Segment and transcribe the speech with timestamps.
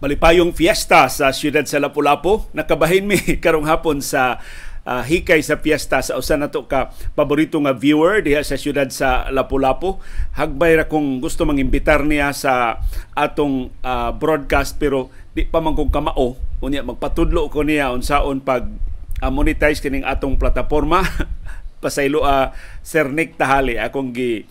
[0.00, 2.48] Malipayong fiesta sa siyudad sa Lapu-Lapu.
[2.56, 4.40] Nakabahin mi karong hapon sa
[4.88, 9.28] uh, hikay sa fiesta sa usa nato ka paborito nga viewer diha sa siyudad sa
[9.28, 10.00] Lapu-Lapu.
[10.40, 12.80] Hagbay ra kung gusto mangimbitar niya sa
[13.12, 18.72] atong uh, broadcast pero di pa man kong kamao unya magpatudlo ko niya unsaon pag
[19.20, 21.04] uh, monetize kining atong plataporma
[21.84, 24.48] pasaylo uh, Sir Nick Tahali akong gi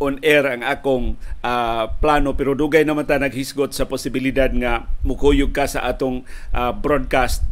[0.00, 2.32] on air ang akong uh, plano.
[2.38, 7.44] Pero dugay naman ta naghisgot sa posibilidad nga mukuyog ka sa atong uh, broadcast.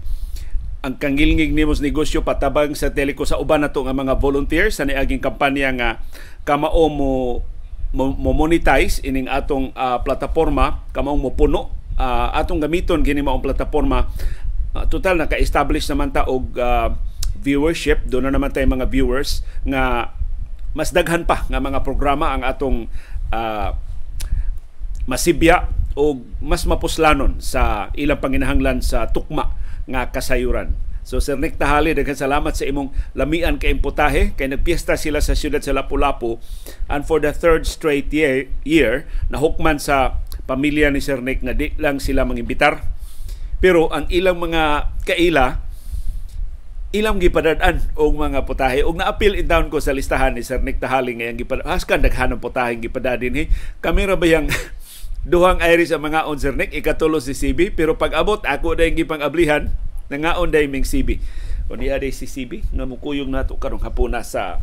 [0.80, 4.88] Ang kangilngig nimo sa negosyo patabang sa teliko sa uban nato nga mga volunteers sa
[4.88, 5.90] niaging kampanya nga
[6.48, 7.44] kamao mo
[7.90, 10.86] mo, mo monetize ining atong uh, plataporma.
[10.94, 14.08] Kamao mo puno uh, atong gamiton kini maong plataporma.
[14.70, 16.94] Uh, total naka-establish naman ta og uh,
[17.36, 18.06] viewership.
[18.08, 20.14] Do na naman tay mga viewers nga
[20.76, 22.86] mas daghan pa nga mga programa ang atong
[23.34, 23.70] uh,
[25.10, 25.66] masibya
[25.98, 29.54] o mas mapuslanon sa ilang panginahanglan sa tukma
[29.90, 30.70] nga kasayuran.
[31.02, 34.36] So Sir Nick Tahali, daghan salamat sa imong lamian kay imputahe.
[34.38, 36.38] Kay nagpiesta sila sa siyudad sa Lapu-Lapu.
[36.86, 41.74] And for the third straight year, year nahukman sa pamilya ni Sir Nick nga di
[41.78, 43.00] lang sila mangimbitar
[43.60, 45.60] pero ang ilang mga kaila
[46.90, 50.82] ilang gipadad-an og mga putahe og naapil in town ko sa listahan ni Sir Nick
[50.82, 53.44] Tahali nga gipadad haskan daghan ng putahe gipadadin hi
[53.78, 54.50] kami ra bayang
[55.30, 56.72] duhang iris ang mga on Sir Nick?
[56.72, 59.68] Ikatulo si CB pero pag abot ako dayong gipang-ablihan.
[60.10, 61.22] Nangaon day ming CB
[61.70, 64.58] o niya day si CB nga mukuyog nato karong hapuna sa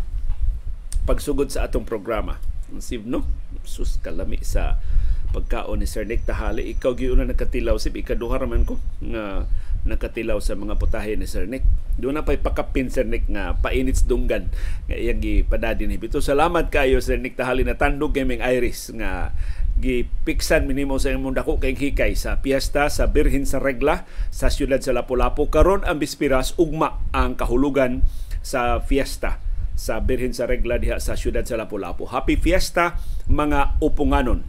[1.07, 2.35] pagsugod sa atong programa.
[2.67, 3.23] Ang no?
[3.63, 4.83] Sus kalami sa
[5.31, 6.67] pagkaon ni Sir Nick Tahali.
[6.75, 8.75] Ikaw giuna nakatilaw sib ikaduha man ko.
[8.99, 9.47] Nga
[9.87, 11.63] nakatilaw sa mga putahe ni Sir Nick.
[11.97, 14.51] Doon na pa'y pakapin Sir Nick nga painits dunggan
[14.85, 16.19] nga iyang gipadadin hibito.
[16.19, 19.31] Salamat kayo Sir Nick tahali na tandog gaming Iris nga
[19.77, 24.81] gipiksan minimo sa imong dako kay hikay sa piyesta sa Birhen sa Regla sa siyudad
[24.81, 28.01] sa Lapu-Lapu karon ang bispiras ugma ang kahulugan
[28.41, 29.37] sa fiesta
[29.77, 32.09] sa Birhen sa Regla diha sa siyudad sa Lapu-Lapu.
[32.09, 32.97] Happy Fiesta
[33.29, 34.41] mga upunganon.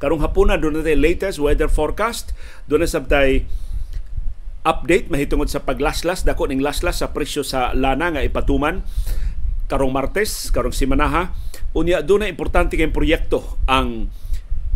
[0.00, 2.34] Karong hapuna doon natin latest weather forecast.
[2.66, 3.46] Doon na sabtay
[4.62, 6.22] update mahitungod sa paglaslas.
[6.22, 8.86] Dako ning laslas sa presyo sa lana nga ipatuman.
[9.66, 11.32] Karong Martes karong simanaha
[11.72, 14.12] unya dunay importante kay proyekto ang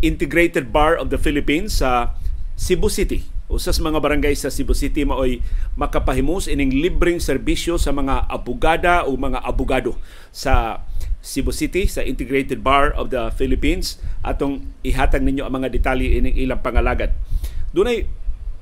[0.01, 2.17] Integrated Bar of the Philippines sa
[2.57, 3.25] Cebu City.
[3.47, 5.39] Usas mga barangay sa Cebu City maoy
[5.77, 9.95] makapahimus ining libreng serbisyo sa mga abogada o mga abogado
[10.33, 10.83] sa
[11.21, 14.01] Cebu City sa Integrated Bar of the Philippines.
[14.25, 17.13] Atong ihatag ninyo ang mga detalye ining ilang pangalagad
[17.77, 18.07] dunay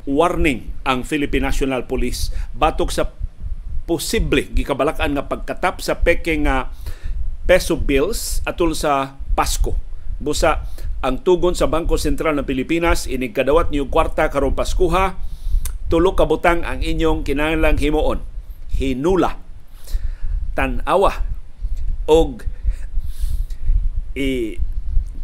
[0.06, 3.10] warning ang Philippine National Police batok sa
[3.86, 6.74] posible gikabalakan nga pagkatap sa peke nga
[7.46, 9.78] peso bills atol sa Pasko.
[10.18, 10.66] Busa
[11.06, 15.18] ang tugon sa Bangko Sentral ng Pilipinas inig kadawat niyo kwarta karong Paskuha
[15.86, 18.26] tulo ka butang ang inyong kinahanglang himuon.
[18.74, 19.38] Hinula.
[20.58, 21.22] Tanawa
[22.10, 22.46] og
[24.16, 24.56] i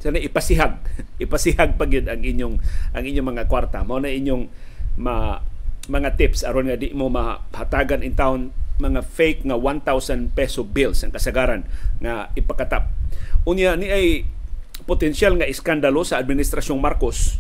[0.01, 0.81] sana ipasihag
[1.23, 2.55] ipasihag pagyud ang inyong
[2.91, 4.49] ang inyong mga kwarta mao na inyong
[5.00, 5.44] ma
[5.90, 11.06] mga tips aron nga di mo mahatagan in town mga fake nga 1,000 peso bills
[11.06, 11.62] ang kasagaran
[12.02, 12.90] nga ipakatap.
[13.46, 14.25] Unya ni ay
[14.90, 17.38] potensyal nga iskandalo sa administrasyong Marcos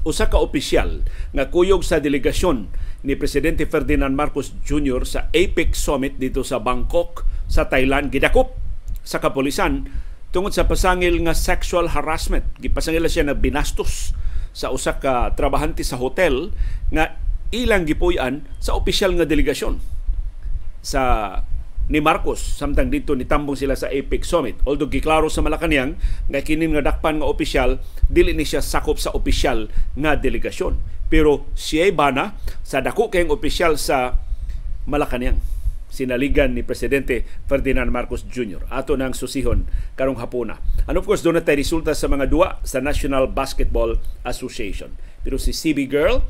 [0.00, 1.04] usa ka opisyal
[1.36, 2.72] nga kuyog sa delegasyon
[3.04, 5.04] ni presidente Ferdinand Marcos Jr.
[5.04, 8.56] sa APEC Summit dito sa Bangkok sa Thailand gidakop
[9.04, 9.92] sa kapolisan
[10.32, 14.16] tungod sa pasangil nga sexual harassment gipasangil siya na binastos
[14.50, 16.50] sa usa ka trabahante sa hotel
[16.90, 17.18] nga
[17.50, 19.82] ilang gipuy-an sa opisyal nga delegasyon
[20.80, 21.02] sa
[21.90, 24.62] ni Marcos samtang dito nitambong sila sa APEC Summit.
[24.62, 25.98] Although giklaro sa Malacañang
[26.30, 29.66] nga kini nga dakpan nga opisyal dili ni siya sakop sa opisyal
[29.98, 30.78] nga delegasyon.
[31.10, 34.14] Pero siya bana sa dako kayong opisyal sa
[34.86, 35.42] Malacañang
[35.90, 38.64] sinaligan ni Presidente Ferdinand Marcos Jr.
[38.70, 39.66] Ato nang susihon
[39.98, 40.62] karong hapuna.
[40.86, 44.94] And of course, doon na tayo resulta sa mga duwa sa National Basketball Association.
[45.20, 46.24] Pero si CB Girl,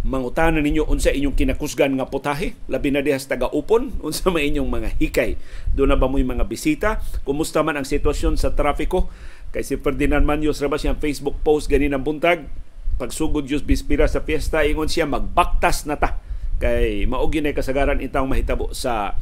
[0.00, 4.88] mangutanan ninyo unsa inyong kinakusgan nga putahe labi na dihas taga-upon unsa may inyong mga
[4.96, 5.36] hikay
[5.76, 9.12] do na ba mo'y mga bisita kumusta man ang sitwasyon sa trafiko
[9.52, 12.48] kay si Ferdinand Manyos ra siyang Facebook post ganin ang buntag
[12.96, 16.16] pagsugod Diyos bispira sa fiesta ingon siya magbaktas na ta
[16.60, 19.16] kay maog yun kasagaran itang mahitabo sa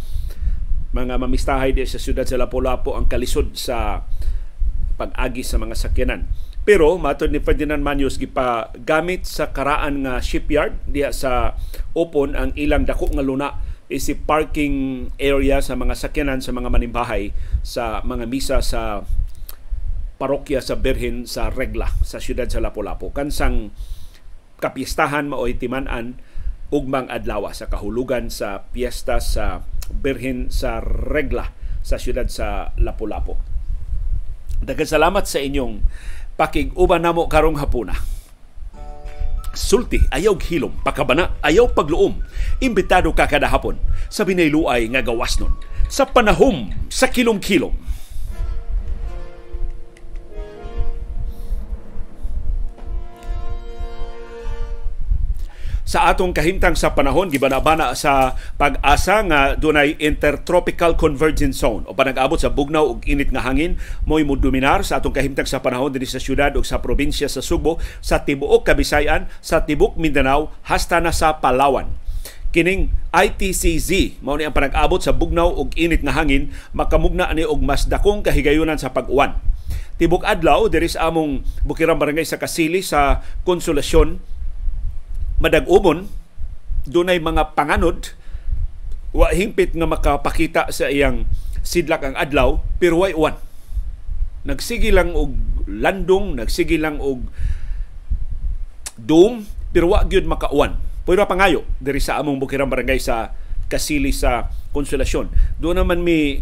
[0.91, 4.03] mga mamistahay di sa siyudad sa Lapu-Lapu ang kalisod sa
[4.99, 6.27] pag-agi sa mga sakyanan.
[6.67, 11.57] Pero matod ni Ferdinand Manyos gipagamit sa karaan nga shipyard diya sa
[11.97, 13.49] Opon ang ilang dako nga luna
[13.89, 17.33] isi parking area sa mga sakyanan sa mga manimbahay
[17.65, 19.01] sa mga misa sa
[20.21, 23.15] parokya sa Birhen sa Regla sa siyudad sa Lapu-Lapu.
[23.17, 23.73] Kansang
[24.61, 26.21] kapistahan maoy timan-an
[26.69, 33.37] ugmang adlaw sa kahulugan sa piyesta sa Birhen sa Regla sa siyudad sa Lapu-Lapu.
[34.61, 35.81] Daghang salamat sa inyong
[36.37, 37.97] pakig-uban namo karong hapuna.
[39.57, 42.21] Sulti, ayaw hilom, pakabana, ayaw pagluom.
[42.63, 43.81] Imbitado ka kada hapon
[44.13, 45.57] sa binayluay nga gawas nun.
[45.89, 47.73] Sa panahom, sa kilom-kilom.
[55.89, 61.89] Sa atong kahimtang sa panahon gibanabana sa pag-asa nga dunay intertropical convergence zone.
[61.89, 65.65] O panag-abot sa bugnaw ug init nga hangin mo'y mo dominar sa atong kahimtang sa
[65.65, 70.53] panahon dinhi sa syudad ug sa probinsya sa Subo sa tibuok Kabisayan sa tibok Mindanao
[70.69, 71.89] hasta na sa Palawan.
[72.53, 77.65] Kining ITCZ mao ni ang panag-abot sa bugnaw ug init nga hangin makamugna ani og
[77.65, 79.41] mas dakong kahigayunan sa pag-uwan.
[79.97, 84.38] Tibok adlaw diri sa among Bukirang Barangay sa Kasili sa Konsolasyon
[85.39, 86.11] madag-umon
[86.89, 88.15] dunay mga panganod
[89.15, 91.25] wa hingpit nga makapakita sa iyang
[91.65, 93.37] sidlak ang adlaw pero way uwan.
[94.45, 95.35] Nagsigi lang og
[95.69, 97.29] landong nagsigi lang og
[98.97, 100.77] dome pero wa gyud makauwan.
[101.05, 103.33] Pero pangayo diri sa among bukirang barangay sa
[103.69, 105.29] Kasili sa Konsolasyon.
[105.61, 106.41] Do naman mi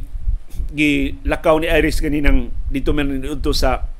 [0.75, 3.96] gilakaw ni Iris ganinang dito man dito sa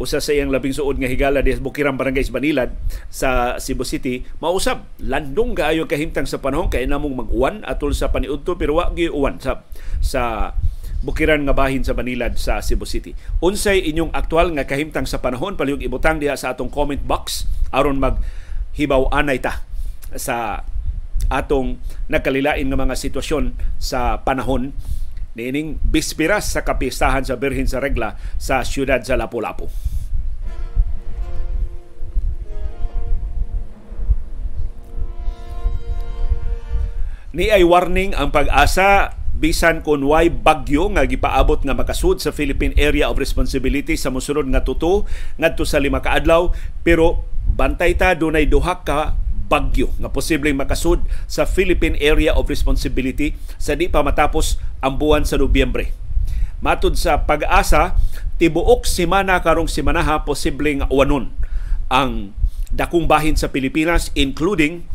[0.00, 2.74] usa sa iyang labing suod nga higala di Bukirang Barangay Banilad
[3.06, 8.58] sa Cebu City mausab landong kaayo kahimtang sa panahon kay namong mag-uwan atol sa paniudto
[8.58, 9.62] pero wa gyud uwan sa
[10.02, 10.52] sa
[11.04, 13.12] bukiran nga bahin sa Banilad sa Cebu City.
[13.44, 18.00] Unsay inyong aktual nga kahimtang sa panahon palihog ibutang diha sa atong comment box aron
[18.00, 18.18] mag
[18.74, 19.62] hibaw anay ta
[20.16, 20.64] sa
[21.28, 21.76] atong
[22.08, 24.72] nagkalilain nga mga sitwasyon sa panahon
[25.34, 29.66] niining bispiras sa kapistahan sa Birhen sa Regla sa siyudad sa Lapu-Lapu.
[37.34, 42.78] Ni ay warning ang pag-asa bisan kun way bagyo nga gipaabot nga makasud sa Philippine
[42.78, 45.10] Area of Responsibility sa mosunod nga tuto
[45.42, 46.54] ngadto sa lima ka adlaw
[46.86, 53.36] pero bantay ta dunay duha ka bagyo nga posibleng makasud sa Philippine Area of Responsibility
[53.60, 55.92] sa di pa matapos ang buwan sa Nobyembre.
[56.64, 57.98] Matud sa pag-asa,
[58.40, 61.30] tibuok simana karong simanaha posibleng wanon
[61.92, 62.32] ang
[62.72, 64.88] dakong bahin sa Pilipinas including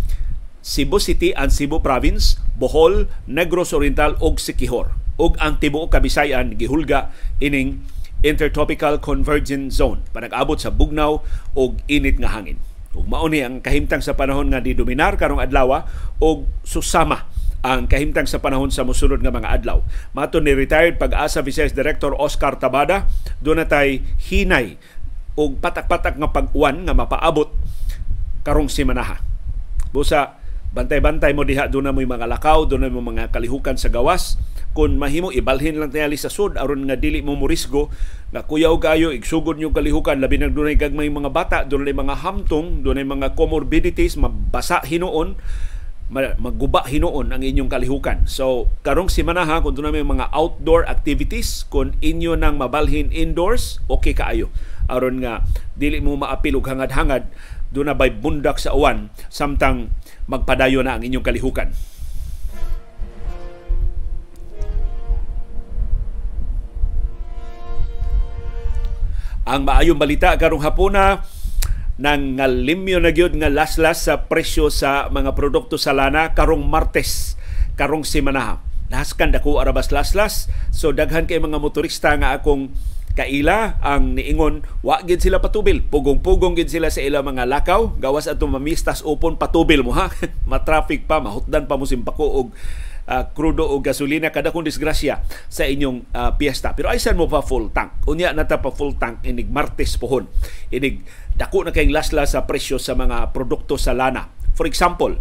[0.59, 4.91] Cebu City and Cebu Province, Bohol, Negros Oriental ug Siquijor.
[5.19, 7.11] ug ang tibuok Kabisayan gihulga
[7.43, 7.83] ining
[8.23, 11.23] Intertropical Convergence Zone panag-abot sa bugnaw
[11.55, 12.59] ug init nga hangin.
[12.97, 15.85] Ug mao ni ang kahimtang sa panahon nga didominar karong adlaw
[16.17, 19.83] og susama ang kahimtang sa panahon sa mosunod nga mga adlaw.
[20.15, 23.11] Mato ni retired pag-asa Vice Director Oscar Tabada,
[23.43, 23.67] doon
[24.31, 24.79] hinay
[25.35, 27.51] og patak-patak nga pag-uwan nga mapaabot
[28.47, 29.19] karong simanaha.
[29.91, 30.39] Busa
[30.69, 34.39] bantay-bantay mo diha doon na mo mga lakaw, doon na mo mga kalihukan sa gawas.
[34.69, 37.89] Kung mahimo ibalhin lang tayali sa sud aron nga dili mo murisgo
[38.29, 42.85] nga kuyaw kayo igsugod niyo kalihukan labi nang dunay gagmay mga bata dunay mga hamtong
[42.85, 45.33] dunay mga comorbidities mabasa hinuon
[46.09, 48.25] magguba hinuon ang inyong kalihukan.
[48.25, 53.77] So, karong simana ha, kung doon may mga outdoor activities, kung inyo nang mabalhin indoors,
[53.85, 54.49] okay kaayo.
[54.89, 55.45] Aron nga,
[55.77, 57.29] dili mo maapil og hangad-hangad,
[57.69, 59.93] doon na bay bundak sa uwan, samtang
[60.25, 61.69] magpadayo na ang inyong kalihukan.
[69.49, 71.25] Ang maayong balita karong hapuna
[71.97, 77.33] nang ngalimyo na gyud nga laslas sa presyo sa mga produkto sa lana karong Martes
[77.73, 78.61] karong semana.
[78.93, 80.53] Naskan dako arabas laslas.
[80.69, 82.69] So daghan kay mga motorista nga akong
[83.17, 85.81] kaila ang niingon wa gid sila patubil.
[85.81, 87.97] Pugong-pugong gid sila sa ilang mga lakaw.
[87.97, 90.13] Gawas ato mamistas upon patubil mo ha?
[90.45, 92.47] Matraffic pa mahutdan pa mo simpako og
[93.09, 96.77] uh, krudo o gasolina kada kung disgrasya sa inyong uh, piyesta.
[96.77, 98.05] Pero aysan mo pa full tank.
[98.05, 100.29] Unya na ta pa full tank inig Martes pohon.
[100.69, 101.01] Inig
[101.33, 104.29] dako na kayong lasla sa presyo sa mga produkto sa lana.
[104.59, 105.15] For example,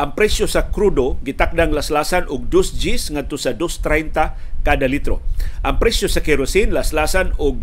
[0.00, 5.20] ang presyo sa krudo gitakdang laslasan og 2 Gs ngadto sa 2.30 kada litro.
[5.60, 7.60] Ang presyo sa kerosene laslasan og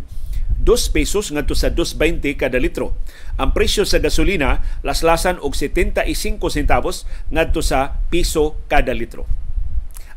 [0.62, 2.94] 2 pesos ngadto sa 2.20 kada litro.
[3.41, 6.05] Ang presyo sa gasolina laslasan og 75
[6.53, 9.25] centavos ngadto sa piso kada litro.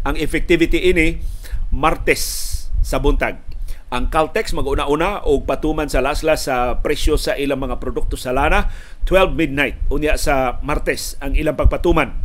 [0.09, 1.21] Ang effectivity ini
[1.69, 2.25] Martes
[2.81, 3.45] sa buntag.
[3.93, 8.73] Ang Caltex mag-una-una og patuman sa laslas sa presyo sa ilang mga produkto sa lana
[9.05, 12.17] 12 midnight unya sa Martes ang ilang pagpatuman.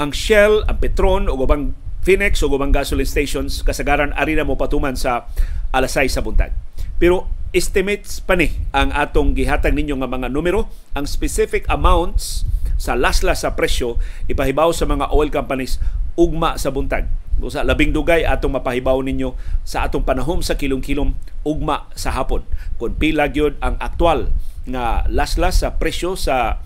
[0.00, 4.56] Ang Shell, ang Petron ug ubang Phoenix ug ubang gasoline stations kasagaran ari na mo
[4.56, 5.28] patuman sa
[5.76, 6.56] alas 6 sa buntag.
[6.96, 10.72] Pero estimates pa ni ang atong gihatag ninyo nga mga numero.
[10.96, 12.48] Ang specific amounts
[12.80, 15.80] sa laslas sa presyo ipahibaw sa mga oil companies
[16.14, 17.06] ugma sa buntag.
[17.42, 19.34] Usa labing dugay atong mapahibaw ninyo
[19.66, 22.46] sa atong panahom sa kilom-kilom ugma sa hapon.
[22.78, 24.30] Kung pila gyud ang aktual
[24.64, 26.62] nga laslas sa presyo sa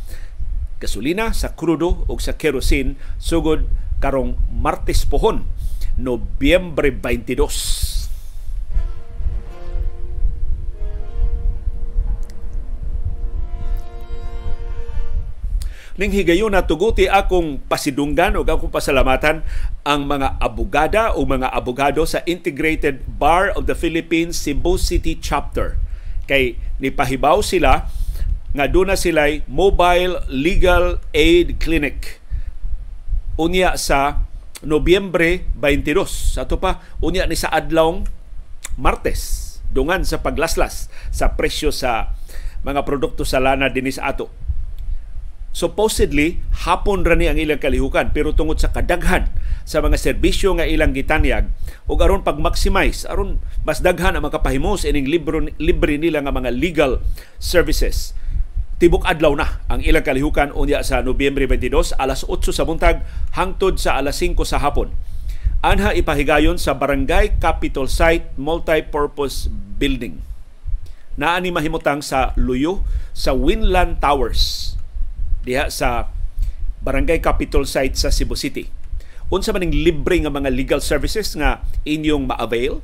[0.78, 3.66] gasolina, sa krudo o sa kerosene sugod
[3.98, 5.42] karong Martes pohon,
[5.98, 7.87] Nobyembre 22.
[15.98, 19.42] Ning higayon na tuguti akong pasidunggan o akong pasalamatan
[19.82, 25.74] ang mga abogada o mga abogado sa Integrated Bar of the Philippines Cebu City Chapter.
[26.30, 27.90] Kay nipahibaw sila
[28.54, 32.22] nga doon na sila'y Mobile Legal Aid Clinic.
[33.34, 34.22] Unya sa
[34.62, 36.38] Nobyembre 22.
[36.38, 38.06] Sa ito pa, unya ni sa adlong
[38.78, 39.58] Martes.
[39.74, 42.14] Dungan sa paglaslas sa presyo sa
[42.62, 44.47] mga produkto sa lana dinis ato
[45.58, 49.26] supposedly hapon ra ni ang ilang kalihukan pero tungod sa kadaghan
[49.66, 51.50] sa mga serbisyo nga ilang gitanyag
[51.90, 56.54] ug aron pag-maximize aron mas daghan ang makapahimo sa ining libre, libre nila nga mga
[56.54, 57.02] legal
[57.42, 58.14] services.
[58.78, 63.02] Tibok adlaw na ang ilang kalihukan unya sa Nobyembre 22 alas 8 sa buntag
[63.34, 64.94] hangtod sa alas 5 sa hapon.
[65.58, 70.22] Anha ipahigayon sa Barangay Capitol Site Multi-Purpose Building.
[71.18, 74.77] Naa ni mahimutang sa Luyo sa Winland Towers
[75.42, 76.10] diha sa
[76.82, 78.70] Barangay Capitol site sa Cebu City.
[79.28, 82.80] Unsa man libre nga mga legal services nga inyong ma-avail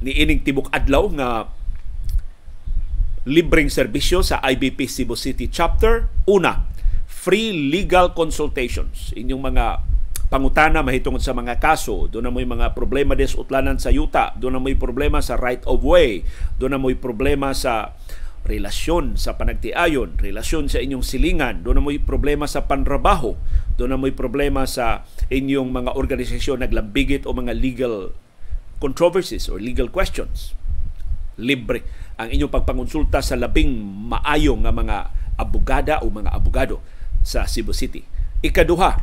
[0.00, 1.28] ni ining tibok adlaw nga
[3.28, 6.08] libreng serbisyo sa IBP Cebu City Chapter.
[6.24, 6.64] Una,
[7.04, 9.12] free legal consultations.
[9.16, 9.64] Inyong mga
[10.32, 12.08] pangutana mahitungod sa mga kaso.
[12.08, 14.32] Doon na mo'y mga problema des utlanan sa yuta.
[14.40, 16.24] Doon na mo'y problema sa right of way.
[16.56, 17.96] Doon na mo'y problema sa
[18.44, 23.40] relasyon sa panagtiayon, relasyon sa inyong silingan, doon mo'y problema sa panrabaho,
[23.80, 28.12] doon mo'y problema sa inyong mga organisasyon naglambigit o mga legal
[28.84, 30.52] controversies or legal questions.
[31.40, 31.82] Libre
[32.20, 33.72] ang inyong pagpangonsulta sa labing
[34.12, 34.96] maayo nga mga
[35.40, 36.84] abogada o mga abogado
[37.24, 38.04] sa Cebu City.
[38.44, 39.00] Ikaduha,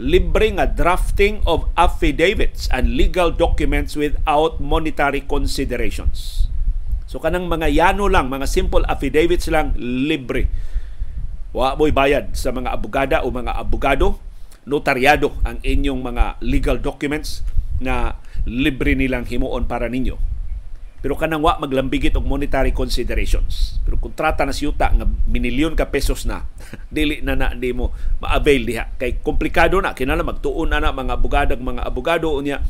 [0.00, 6.47] libre nga drafting of affidavits and legal documents without monetary considerations
[7.08, 10.44] So kanang mga yano lang, mga simple affidavits lang, libre.
[11.56, 14.20] Wa mo'y bayad sa mga abogada o mga abogado,
[14.68, 17.40] notaryado ang inyong mga legal documents
[17.80, 20.20] na libre nilang himuon para ninyo.
[20.98, 23.80] Pero kanang wa maglambigit og monetary considerations.
[23.88, 26.44] Pero kontrata na siyuta nga minilyon ka pesos na,
[26.92, 28.84] dili na na di mo ma-avail diha.
[29.00, 32.60] Kay komplikado na kinala magtuon na na mga abogado mga abogado unya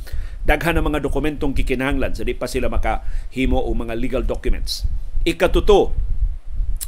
[0.45, 4.87] daghan ng mga dokumentong kikinahanglan sa di pa sila makahimo o mga legal documents.
[5.27, 5.97] Ikatuto,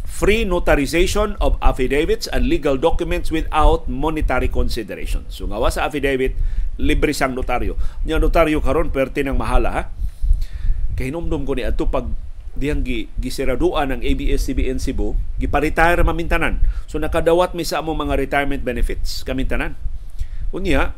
[0.07, 5.25] free notarization of affidavits and legal documents without monetary consideration.
[5.33, 6.37] So nga sa affidavit,
[6.76, 7.76] libre sang notaryo.
[8.04, 9.83] Nya notaryo karon perte ng mahala ha.
[10.99, 12.04] Kay hinumdum ko ni ato pag
[12.52, 16.61] diyang gi, gisiraduan ng ABS-CBN Cebu, gipa-retire mamintanan.
[16.90, 19.78] So nakadawat mi sa among mga retirement benefits kamintanan.
[20.50, 20.92] Unya,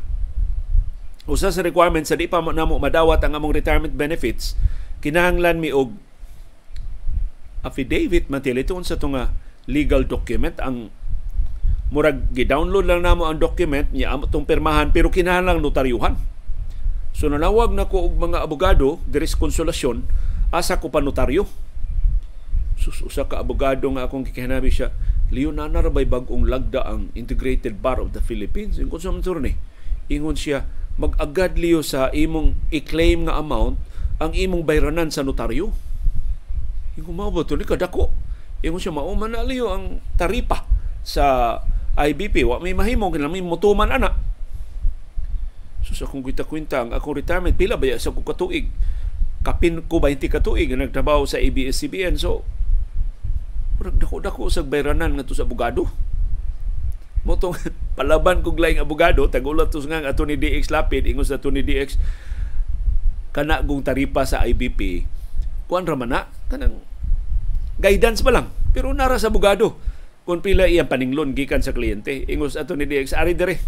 [1.23, 4.59] usa sa requirements sa di pa namo madawat ang among retirement benefits
[4.99, 5.95] kinahanglan mi og
[7.63, 9.31] affidavit matiliton sa tunga
[9.71, 10.59] legal document.
[10.59, 10.91] Ang
[11.95, 16.19] murag gi-download lang namo ang document niya amo tong pirmahan pero kinahanglan notaryuhan.
[17.15, 20.03] So nanawag na ko og mga abogado diri sa konsolasyon
[20.51, 21.47] asa ko pa notaryo.
[22.75, 24.91] Sus usa ka abogado nga akong kikahanabi siya
[25.33, 28.77] Leon na narabay bag-ong lagda ang Integrated Bar of the Philippines.
[28.77, 29.57] Yung konsumentor ni,
[30.05, 33.81] ingon siya, mag-agad liyo sa imong i-claim nga amount
[34.21, 35.73] ang imong bayranan sa notaryo.
[36.95, 38.13] Yung mao ba tuloy kadako.
[38.61, 40.63] Ingon siya mauman na liyo ang taripa
[41.01, 41.57] sa
[41.97, 42.45] IBP.
[42.45, 44.13] Wa may mahimo kinala may mutuman ana.
[45.83, 48.71] So sa kung kita-kwenta ang akong retirement pila ba sa kung katuig
[49.43, 52.15] kapin ko 20 katuig nga nagtrabaho sa ABS-CBN.
[52.21, 52.45] So
[53.83, 55.91] dako-dako sa bayranan nga to sa abogado
[57.23, 57.55] motong
[57.97, 61.99] palaban kog laing abogado tagulat to nga ato ni DX Lapid ingon sa ni DX
[63.33, 65.09] kana gong taripa sa IBP
[65.65, 66.83] kuan ra na kanang
[67.81, 68.47] guidance ba lang?
[68.73, 69.77] Pero nara sa abogado
[70.23, 73.59] kung pila iyang paninglon gikan sa kliyente ingos ato ni DX ari dire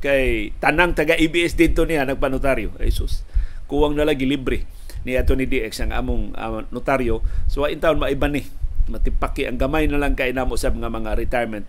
[0.00, 2.80] kay tanang taga ABS dito niya nagpanotaryo.
[2.80, 3.22] Ay sus
[3.68, 4.64] kuwang na lagi libre
[5.04, 7.24] ni ato ni DX ang among uh, notaryo.
[7.46, 8.44] So in taon maiba ni
[8.90, 11.66] matipaki ang gamay na lang kay namo sa mga mga retirement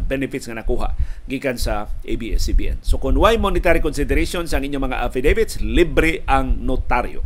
[0.00, 0.96] benefits nga nakuha
[1.28, 2.80] gikan sa ABS-CBN.
[2.80, 7.20] So kung why monetary considerations ang inyong mga affidavits, libre ang notaryo.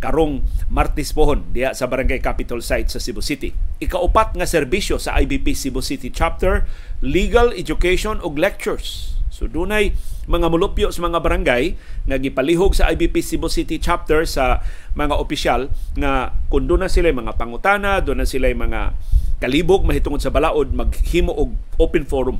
[0.00, 0.40] karong
[0.72, 3.52] Martes pohon diya sa Barangay Capital site sa Cebu City.
[3.84, 6.64] Ikaupat nga serbisyo sa IBP Cebu City chapter,
[7.04, 9.14] legal education ug lectures.
[9.28, 11.64] So dunay mga mulupyo sa mga barangay
[12.08, 14.64] nga gipalihog sa IBP Cebu City chapter sa
[14.96, 18.96] mga opisyal nga kun na sila mga pangutana, doon na sila mga
[19.40, 22.38] kalibog mahitungod sa balaod maghimo og open forum.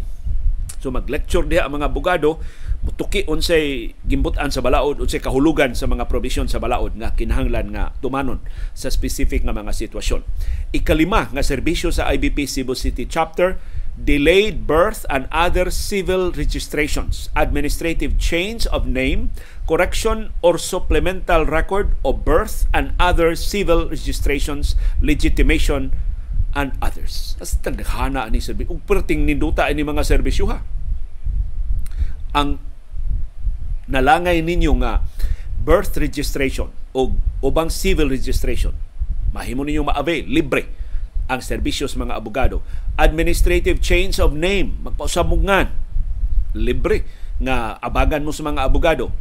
[0.80, 2.40] So mag-lecture diha ang mga abogado
[2.80, 7.92] mutuki unsay gimbutan sa balaod unsay kahulugan sa mga provision sa balaod nga kinahanglan nga
[8.00, 8.40] tumanon
[8.72, 10.24] sa specific nga mga sitwasyon.
[10.72, 13.60] Ikalima nga serbisyo sa IBP Cebu City chapter
[14.00, 19.28] delayed birth and other civil registrations, administrative change of name,
[19.68, 24.72] correction or supplemental record of birth and other civil registrations,
[25.04, 25.92] legitimation
[26.56, 27.38] and others.
[27.38, 30.58] As tandhana ni serbi ug perting ninduta ini mga serbisyo ha.
[32.34, 32.58] Ang
[33.90, 35.02] nalangay ninyo nga
[35.60, 38.72] birth registration o ubang civil registration
[39.30, 40.66] mahimo ninyo ma-avail libre
[41.30, 42.62] ang serbisyo sa mga abogado
[42.98, 45.70] administrative change of name magpausamungan
[46.54, 47.06] libre
[47.38, 49.14] nga abagan mo sa mga abogado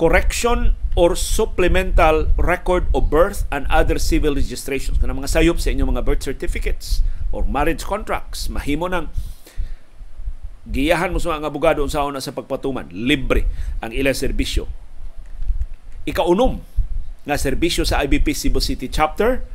[0.00, 5.00] correction or supplemental record of birth and other civil registrations.
[5.00, 7.00] Kana mga sayop sa inyong mga birth certificates
[7.32, 9.08] or marriage contracts mahimo nang
[10.68, 12.92] giyahan mo sa mga abogado unsa na sa pagpatuman.
[12.92, 13.48] Libre
[13.80, 14.68] ang ilang serbisyo.
[16.04, 16.60] Ikaunom
[17.22, 19.46] nga serbisyo sa IBP Cebu City chapter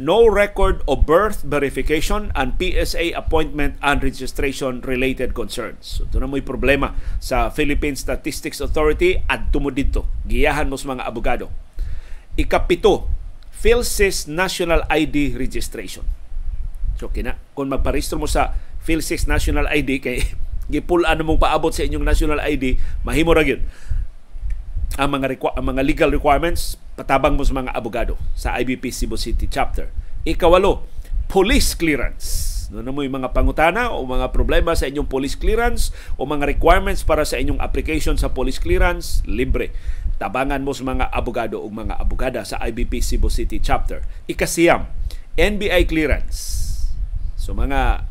[0.00, 6.00] no record of birth verification and PSA appointment and registration related concerns.
[6.00, 10.08] So, ito na mo'y problema sa Philippine Statistics Authority at tumo dito.
[10.24, 11.52] Giyahan mo sa mga abogado.
[12.40, 13.12] Ikapito,
[13.60, 16.08] PhilSys National ID Registration.
[16.96, 20.24] So, kina, kung magparehistro mo sa PhilSys National ID, kay
[20.72, 23.60] gipulan na mong paabot sa inyong national ID, mahimo ra gyud
[25.00, 29.16] ang mga requ- ang mga legal requirements patabang mo sa mga abogado sa IBP Cebu
[29.16, 29.88] City chapter.
[30.28, 30.84] Ikawalo,
[31.24, 32.68] police clearance.
[32.68, 36.44] No na mo yung mga pangutana o mga problema sa inyong police clearance o mga
[36.52, 39.72] requirements para sa inyong application sa police clearance, libre.
[40.20, 44.04] Tabangan mo sa mga abogado o mga abogada sa IBP Cebu City chapter.
[44.28, 44.84] Ikasiyam,
[45.34, 46.68] NBI clearance.
[47.40, 48.04] So mga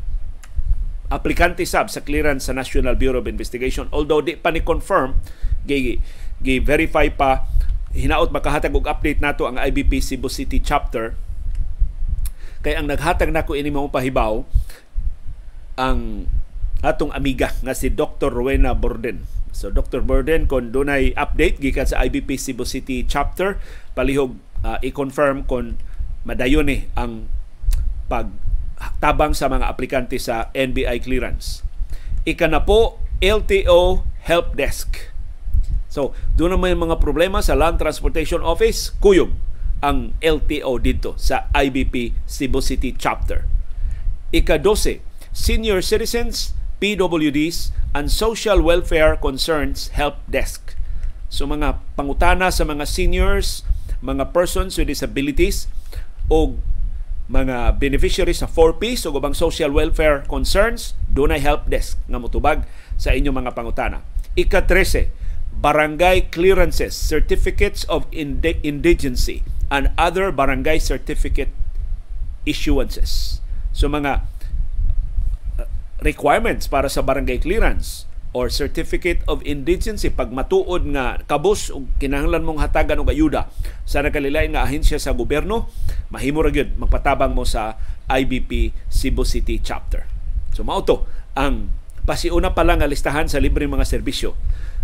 [1.06, 5.18] aplikante sab sa clearance sa National Bureau of Investigation although di pa ni confirm
[5.66, 5.98] gi
[6.40, 7.44] gi-verify pa
[7.92, 11.18] hinaot makahatag og update nato ang IBP Cebu City chapter
[12.60, 14.44] kay ang naghatag nako ini mo pahibaw
[15.80, 16.28] ang
[16.80, 18.32] atong amiga nga si Dr.
[18.32, 19.24] Rowena Borden.
[19.52, 20.00] So Dr.
[20.00, 23.60] Borden kon dunay update gikan sa IBP Cebu City chapter
[23.92, 25.76] palihog uh, i-confirm kon
[26.24, 27.28] madayon ni ang
[28.08, 28.28] pag
[29.00, 31.60] tabang sa mga aplikante sa NBI clearance.
[32.24, 35.09] Ika na po, LTO Help Desk.
[35.90, 39.34] So, doon naman yung mga problema sa Land Transportation Office, kuyog
[39.82, 43.42] ang LTO dito sa IBP Cebu City Chapter.
[44.30, 45.02] Ika-12,
[45.34, 50.78] Senior Citizens, PWDs, and Social Welfare Concerns Help Desk.
[51.26, 53.66] So mga pangutana sa mga seniors,
[53.98, 55.66] mga persons with disabilities,
[56.30, 56.54] o
[57.30, 62.66] mga beneficiaries sa 4Ps o ubang social welfare concerns, doon ay help desk nga mutubag
[62.94, 64.02] sa inyong mga pangutana.
[64.38, 65.10] Ika-13,
[65.60, 71.52] barangay clearances, certificates of indigency, and other barangay certificate
[72.48, 73.44] issuances.
[73.76, 74.24] So mga
[75.60, 75.68] uh,
[76.00, 82.46] requirements para sa barangay clearance or certificate of indigency pag matuod nga kabus ug kinahanglan
[82.46, 83.50] mong hatagan og ayuda
[83.82, 85.66] sa nakalilain nga ahensya sa gobyerno
[86.14, 87.74] mahimo ra gyud magpatabang mo sa
[88.06, 90.06] IBP Cebu City chapter
[90.54, 91.02] so mao to
[91.34, 91.74] ang
[92.06, 94.38] pasiuna pa lang nga listahan sa libre mga serbisyo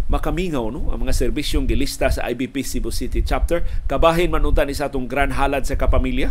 [0.07, 0.95] makamingaw no?
[0.95, 3.67] Ang mga serbisyong gilista sa IBP Cebu City chapter.
[3.91, 6.31] Kabahin man unta ni sa atong grand halad sa kapamilya?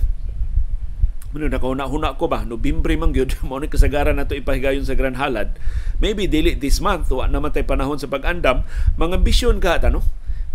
[1.36, 2.48] Mano na huna ko ba?
[2.48, 3.36] Nobyembre man gyud.
[3.48, 5.52] Mo ni kasagaran nato ipahigayon sa Grand Halad.
[6.00, 8.64] Maybe dili this month wa naman tay panahon sa pag-andam,
[8.96, 10.00] mga ambisyon ka ta no.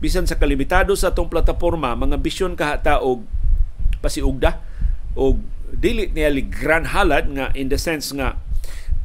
[0.01, 3.29] Bisan sa kalimitado sa atong plataporma, mga ambisyon ka ta og
[4.01, 4.57] pasiugda.
[5.21, 8.41] Og dili niya Grand Halad nga in the sense nga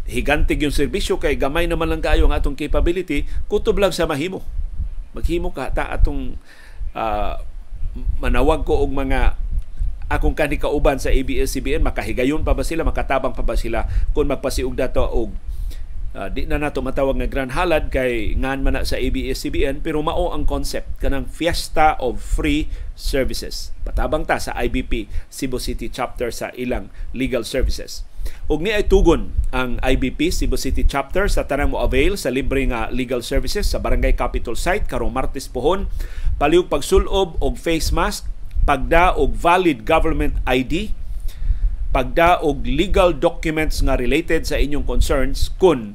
[0.05, 4.45] higantig yung serbisyo kay gamay naman lang kayo ang atong capability kutob lang sa mahimo.
[5.17, 6.37] Maghimo ka ta atong
[6.93, 7.33] uh,
[8.21, 9.33] manawag ko og mga
[10.05, 14.77] akong kani kauban sa ABS-CBN makahigayon pa ba sila makatabang pa ba sila kung magpasiug
[14.77, 15.33] dato og
[16.13, 20.05] uh, di na nato matawag nga grand halad kay ngan man na sa ABS-CBN pero
[20.05, 23.73] mao ang concept kanang fiesta of free services.
[23.81, 28.05] Patabang ta sa IBP Cebu City chapter sa ilang legal services
[28.45, 32.65] ug ni ay tugon ang IBP Cebu City chapter sa tanang mo avail sa libre
[32.67, 35.87] nga legal services sa Barangay Capitol site karong Martes pohon
[36.35, 38.35] paliog pagsulob og face mask
[38.65, 40.89] pagda og valid government ID,
[41.93, 45.93] pagda og legal documents nga related sa inyong concerns kun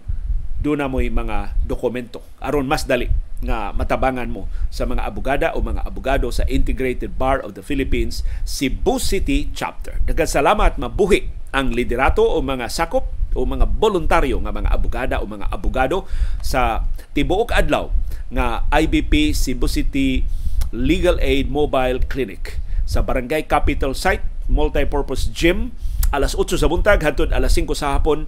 [0.62, 2.22] do mo'y mga dokumento.
[2.38, 7.40] Aron mas dali nga matabangan mo sa mga abogada o mga abogado sa Integrated Bar
[7.42, 9.98] of the Philippines Cebu City Chapter.
[10.06, 15.24] Daghang salamat mabuhi ang liderato o mga sakop o mga voluntaryo nga mga abogada o
[15.26, 16.06] mga abogado
[16.42, 16.82] sa
[17.14, 17.90] tibuok adlaw
[18.30, 20.26] nga IBP Cebu City
[20.70, 25.74] Legal Aid Mobile Clinic sa Barangay Capital Site Multipurpose Gym
[26.10, 28.26] alas 8 sa buntag hangtod alas 5 sa hapon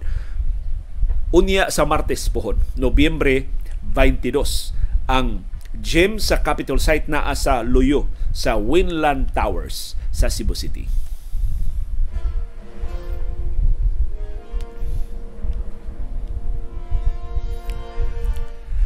[1.35, 3.51] unya sa Martes pohon Nobyembre
[3.91, 11.02] 22 ang gym sa Capitol site na sa Luyo sa Winland Towers sa Cebu City.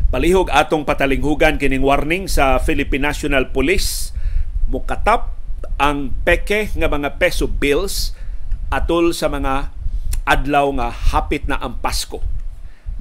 [0.07, 4.15] Palihog atong patalinghugan kining warning sa Philippine National Police.
[4.71, 5.35] Mukatap
[5.75, 8.15] ang peke nga mga peso bills
[8.71, 9.67] atol sa mga
[10.23, 12.23] adlaw nga hapit na ang Pasko.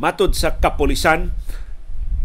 [0.03, 1.31] Matod sa kapulisan,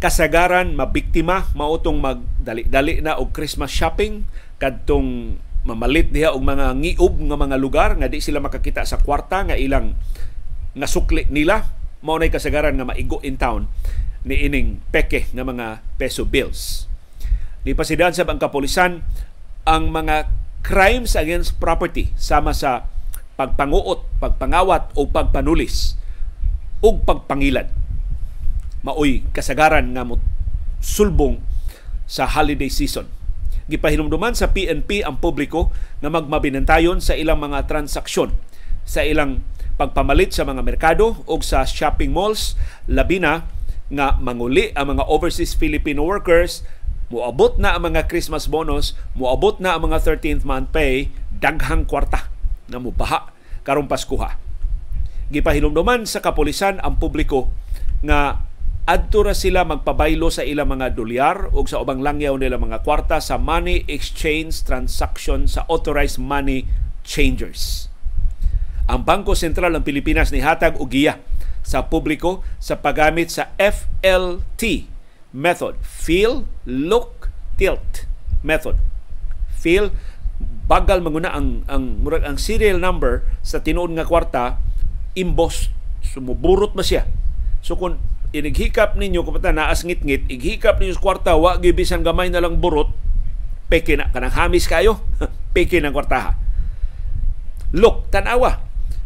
[0.01, 4.25] kasagaran mabiktima mautong magdali-dali na og Christmas shopping
[4.57, 9.45] kadtong mamalit diha og mga ngiub nga mga lugar nga di sila makakita sa kwarta
[9.45, 9.93] nga ilang
[10.73, 11.69] nga sukli nila.
[12.01, 13.69] Mao nay kasagaran nga maigo in town
[14.25, 16.85] ni ining peke nga mga peso bills.
[17.65, 19.05] Ni pasidan sa ang kapulisan
[19.65, 20.29] ang mga
[20.65, 22.89] crimes against property sama sa
[23.37, 25.97] pagpanguot, pagpangawat o pagpanulis
[26.81, 27.81] ug pagpangilad
[28.81, 30.17] maoy kasagaran nga mo
[30.81, 31.37] sulbong
[32.09, 33.05] sa holiday season.
[33.69, 35.69] Gipahinumduman sa PNP ang publiko
[36.01, 38.33] na magmabinantayon sa ilang mga transaksyon
[38.83, 39.45] sa ilang
[39.77, 42.57] pagpamalit sa mga merkado o sa shopping malls
[42.89, 43.47] labi na
[43.91, 46.63] nga manguli ang mga overseas Filipino workers
[47.11, 52.31] muabot na ang mga Christmas bonus, muabot na ang mga 13th month pay, daghang kwarta
[52.71, 53.35] na mubaha
[53.67, 54.39] karong Paskuha.
[55.27, 57.51] Gipahinumduman sa kapulisan ang publiko
[57.99, 58.47] nga
[58.87, 63.19] adto ra sila magpabaylo sa ilang mga dolyar o sa ubang langyaw nila mga kwarta
[63.19, 66.65] sa money exchange transaction sa authorized money
[67.03, 67.91] changers.
[68.87, 71.19] Ang Bangko Sentral ng Pilipinas ni hatag og giya
[71.71, 74.91] sa publiko sa paggamit sa FLT
[75.31, 78.03] method, feel, look, tilt
[78.43, 78.75] method.
[79.55, 79.95] Feel
[80.67, 84.57] bagal manguna ang ang murag ang serial number sa tinuod nga kwarta
[85.15, 85.71] imbos
[86.03, 87.07] sumuburot ba siya.
[87.63, 92.41] So kung inighikap ninyo kapata naas ngit-ngit, ighikap ninyo sa kwarta, wa gibisan gamay na
[92.41, 92.89] lang burot,
[93.67, 95.03] peke na, kanang hamis kayo,
[95.55, 96.35] peke ng kwartaha.
[97.75, 98.63] Look, tanawa,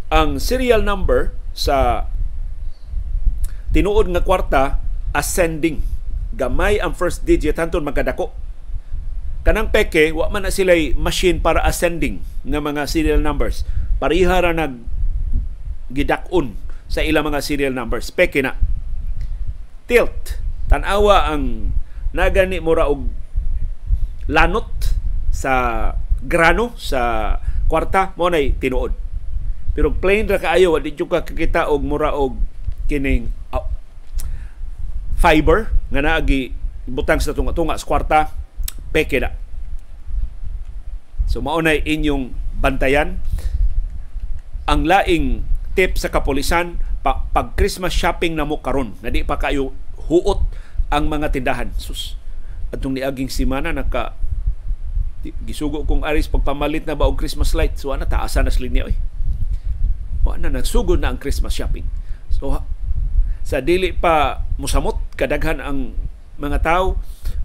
[0.09, 2.07] ang serial number sa
[3.75, 4.79] tinuod nga kwarta,
[5.11, 5.83] ascending.
[6.31, 8.31] Gamay ang first digit, hantun magkadako.
[9.43, 13.67] Kanang peke, wa man na sila'y machine para ascending nga mga serial numbers.
[13.99, 14.79] Pariha ra nag
[15.91, 16.55] gidakon
[16.87, 18.09] sa ilang mga serial numbers.
[18.15, 18.55] Peke na
[19.85, 21.69] tilt tanawa ang
[22.09, 23.05] nagani mura og
[24.25, 24.97] lanot
[25.29, 25.93] sa
[26.25, 27.37] grano sa
[27.69, 28.97] kwarta mo nay tinuod
[29.77, 32.33] pero plain ra kaayo wa di ka kakita og mura og
[32.89, 33.29] kining
[35.25, 36.53] fiber nga naagi
[36.85, 38.29] butang sa tunga-tunga sa kwarta
[38.93, 39.33] peke na.
[41.25, 42.29] So mao nay inyong
[42.61, 43.17] bantayan.
[44.69, 45.41] Ang laing
[45.73, 49.73] tip sa kapulisan pa, pag Christmas shopping na mo karon na di pa kayo
[50.05, 50.45] huot
[50.93, 51.73] ang mga tindahan.
[51.81, 52.13] Sus
[52.69, 54.13] atong niaging simana naka
[55.41, 57.81] gisugo kong aris pagpamalit na ba og Christmas light?
[57.81, 58.93] So ana taasa na linya oy.
[60.21, 61.89] Wa na nagsugod na ang Christmas shopping.
[62.29, 62.61] So
[63.45, 65.93] sa dili pa musamot kadaghan ang
[66.41, 66.97] mga tao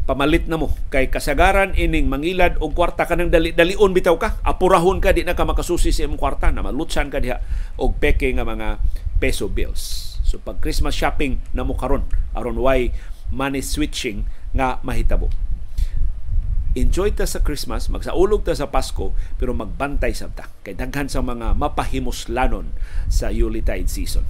[0.09, 4.99] pamalit na mo kay kasagaran ining mangilad og kwarta kanang dali dalion bitaw ka apurahon
[4.99, 7.39] ka di na ka makasusi sa imong kwarta na malutsan ka diha
[7.79, 8.83] og peke nga mga
[9.21, 10.17] peso bills.
[10.27, 12.91] So pag Christmas shopping na mo karon aron why
[13.31, 15.31] money switching nga mahitabo.
[16.75, 19.11] Enjoy ta sa Christmas, magsaulog ta sa Pasko,
[19.43, 20.47] pero magbantay sa ta.
[20.63, 22.71] Kay daghan sa mga mapahimuslanon
[23.11, 24.23] sa Yuletide season.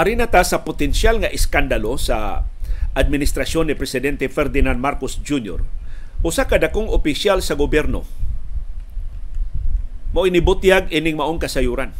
[0.00, 2.48] Arina ta sa potensyal nga iskandalo sa
[2.96, 5.60] administrasyon ni Presidente Ferdinand Marcos Jr
[6.20, 8.04] usa ka dakong opisyal sa gobyerno.
[10.12, 11.96] Mo inibutyag ining maong kasayuran.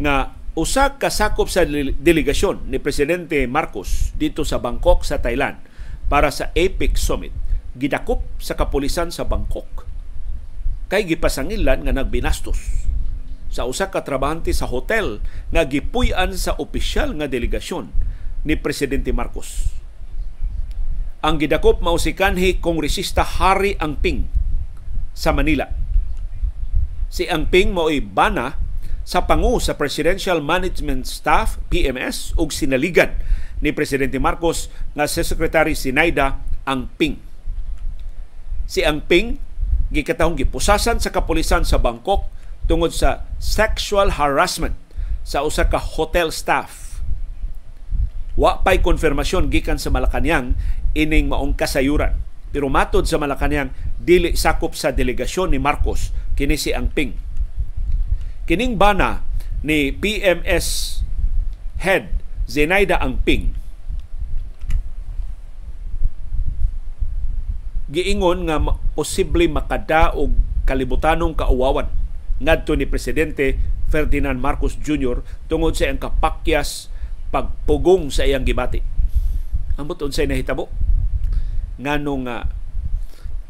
[0.00, 5.60] Nga usa ka sakop sa delegasyon ni presidente Marcos dito sa Bangkok sa Thailand
[6.08, 7.34] para sa APEC Summit.
[7.76, 9.84] Gidakop sa kapulisan sa Bangkok.
[10.88, 12.85] Kay gipasangilan nga nagbinastos
[13.50, 15.22] sa usa ka trabahante sa hotel
[15.54, 17.90] nga gipuy-an sa opisyal nga delegasyon
[18.46, 19.74] ni presidente Marcos.
[21.26, 24.30] Ang gidakop mao si kanhi kongresista Harry Angping
[25.16, 25.66] sa Manila.
[27.10, 28.60] Si Angping mao'y bana
[29.06, 33.14] sa pangu sa Presidential Management Staff PMS ug sinaligan
[33.62, 37.16] ni presidente Marcos nga si Secretary Sinaida Angping.
[38.66, 39.38] Si Angping
[39.94, 42.26] gikatahong gipusasan sa kapulisan sa Bangkok
[42.66, 44.74] tungod sa sexual harassment
[45.26, 47.02] sa usa ka hotel staff.
[48.36, 50.54] Wa pay konfirmasyon gikan sa Malacañang
[50.92, 52.14] ining maong kasayuran.
[52.52, 57.16] Pero matod sa Malacañang dili sakop sa delegasyon ni Marcos kini si Angping.
[58.46, 59.24] Kining bana
[59.66, 61.00] ni PMS
[61.82, 62.12] head
[62.46, 63.56] Zenaida Angping
[67.86, 68.58] giingon nga
[68.98, 70.34] posible makada og
[70.66, 71.86] kalibutanong kauwawan
[72.42, 73.56] ngadto ni presidente
[73.88, 75.22] Ferdinand Marcos Jr.
[75.46, 76.90] tungod sa iyang kapakyas
[77.30, 78.82] pagpugong sa iyang gibati.
[79.76, 80.68] Ambot unsay nahitabo
[81.76, 82.44] nganong uh,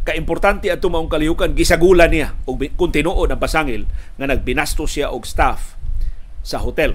[0.06, 3.86] kaimportante ato maong kalihukan gisagulan niya og kung tinuod ang pasangil
[4.18, 5.74] nga nagbinasto siya og staff
[6.46, 6.94] sa hotel.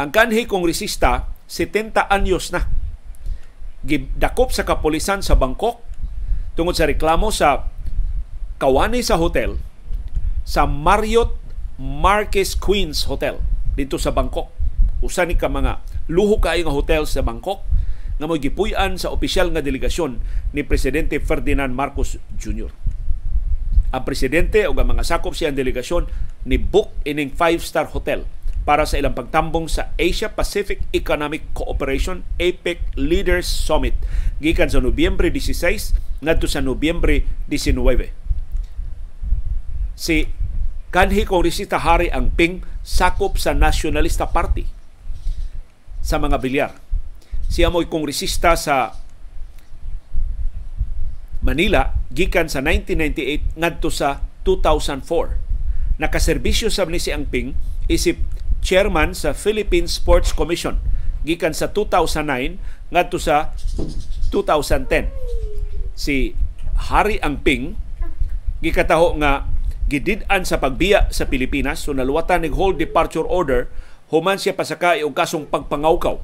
[0.00, 2.64] Ang kanhi kongresista 70 anyos na
[3.84, 5.84] gidakop sa kapulisan sa Bangkok
[6.56, 7.68] tungod sa reklamo sa
[8.58, 9.54] kawani sa hotel
[10.42, 11.38] sa Marriott
[11.78, 13.38] Marquez Queens Hotel
[13.78, 14.50] dito sa Bangkok.
[14.98, 15.78] Usa ni ka mga
[16.10, 17.62] luho kaayo nga hotel sa Bangkok
[18.18, 20.18] nga mo gipuy-an sa opisyal nga delegasyon
[20.50, 22.74] ni presidente Ferdinand Marcos Jr.
[23.94, 26.10] Ang presidente o ang mga sakop siyang delegasyon
[26.42, 28.26] ni book ining five-star hotel
[28.66, 33.94] para sa ilang pagtambong sa Asia Pacific Economic Cooperation APEC Leaders Summit
[34.42, 38.27] gikan sa Nobyembre 16 ngadto sa Nobyembre 19.
[39.98, 40.30] Si
[40.94, 44.62] kanhi kongresista Hari ang Ping sakop sa Nationalista Party
[45.98, 46.72] sa mga bilyar.
[47.50, 48.94] Siya mo'y kongresista sa
[51.42, 55.98] Manila gikan sa 1998 ngadto sa 2004.
[55.98, 57.58] Nakaserbisyo sa ni si Angping
[57.90, 58.22] isip
[58.62, 60.78] chairman sa Philippine Sports Commission
[61.26, 63.50] gikan sa 2009 ngadto sa
[64.30, 65.10] 2010
[65.98, 66.38] si
[66.86, 67.74] Hari Angping
[68.62, 69.57] gikataho nga
[69.88, 73.72] gidid-an sa pagbiya sa Pilipinas so naluwatan nig hold departure order
[74.12, 76.20] human siya pasakay og kasong pagpangawkaw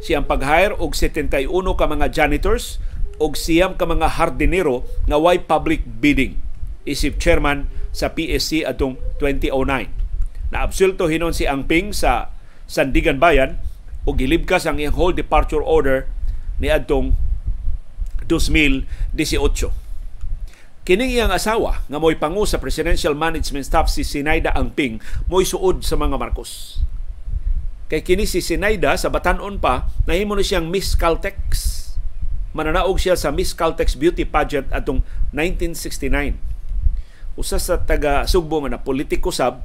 [0.00, 2.80] siyang pag-hire og 71 ka mga janitors
[3.20, 6.40] og siyam ka mga hardinero nga way public bidding
[6.88, 10.02] isip chairman sa PSC atong 2009
[10.52, 12.28] Naabsulto hinon si Angping sa
[12.68, 13.56] Sandigan Bayan
[14.04, 16.04] o gilibkas ang iyang whole departure order
[16.60, 17.16] ni adtong
[18.28, 19.81] 2018.
[20.82, 24.98] Kining iyang asawa nga mo'y pangu sa Presidential Management Staff si Sinaida Angping
[25.30, 26.82] mo'y suod sa mga Marcos.
[27.86, 31.38] Kay kini si Sinaida sa batanon pa nahimo na siyang Miss Caltex.
[32.50, 36.34] Mananaog siya sa Miss Caltex Beauty Pageant atong 1969.
[37.38, 39.62] Usa sa taga Sugbo nga na politiko sab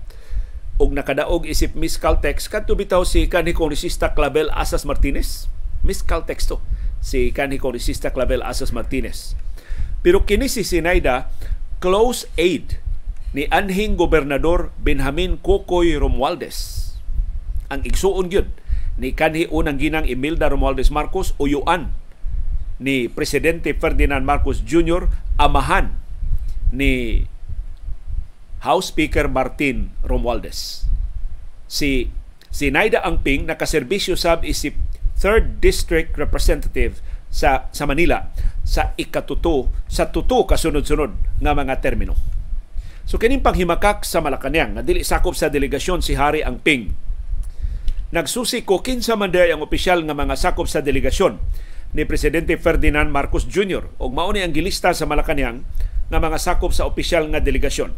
[0.78, 5.50] og nakadaog isip Miss Caltex kadto bitaw si kanhi kongresista Clavel Asas Martinez.
[5.82, 6.62] Miss Caltex to
[7.02, 9.34] si kanhi kongresista Clavel Asas Martinez.
[10.06, 11.32] Pero kini si Sinaida
[11.82, 12.82] close aid
[13.36, 16.90] ni anhing gobernador Benjamin Cocoy Romualdez.
[17.68, 18.50] Ang igsuon gyud
[18.98, 21.94] ni kanhi unang ginang Imelda Romualdez Marcos uyuan
[22.82, 25.10] ni presidente Ferdinand Marcos Jr.
[25.38, 25.94] amahan
[26.74, 27.26] ni
[28.62, 30.90] House Speaker Martin Romualdez.
[31.70, 32.10] Si
[32.50, 34.74] si Naida Angping nakaserbisyo sab isip
[35.20, 38.32] 3rd District Representative sa sa Manila
[38.68, 42.20] sa ikatuto sa tuto kasunod-sunod nga mga termino.
[43.08, 46.92] So kining panghimakak sa Malacañang nga dili sakop sa delegasyon si Hari Angping.
[48.12, 51.40] Nagsusi ko kinsa man ang opisyal nga mga sakop sa delegasyon
[51.96, 53.88] ni Presidente Ferdinand Marcos Jr.
[53.96, 55.64] ug mao ang gilista sa Malacañang
[56.12, 57.96] nga mga sakop sa opisyal nga delegasyon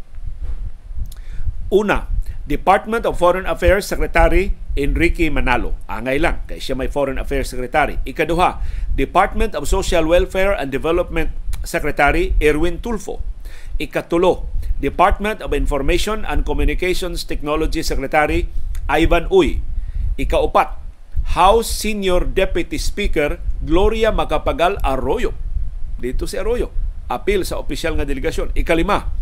[1.70, 2.10] Una,
[2.50, 5.78] Department of Foreign Affairs Secretary Enrique Manalo.
[5.86, 8.02] Angay lang, kay siya may Foreign Affairs Secretary.
[8.10, 8.66] Ikaduha,
[8.98, 11.30] Department of Social Welfare and Development
[11.62, 13.22] Secretary Erwin Tulfo.
[13.78, 14.50] Ikatulo,
[14.82, 18.50] Department of Information and Communications Technology Secretary
[18.90, 19.62] Ivan Uy.
[20.18, 20.82] Ikaupat,
[21.38, 25.38] House Senior Deputy Speaker Gloria Macapagal Arroyo.
[26.02, 26.74] Dito si Arroyo.
[27.14, 28.58] Apil sa opisyal nga delegasyon.
[28.58, 29.14] Ikalima,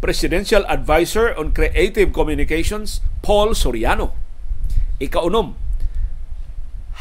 [0.00, 4.12] Presidential Advisor on Creative Communications, Paul Soriano.
[5.02, 5.58] Ikaunom,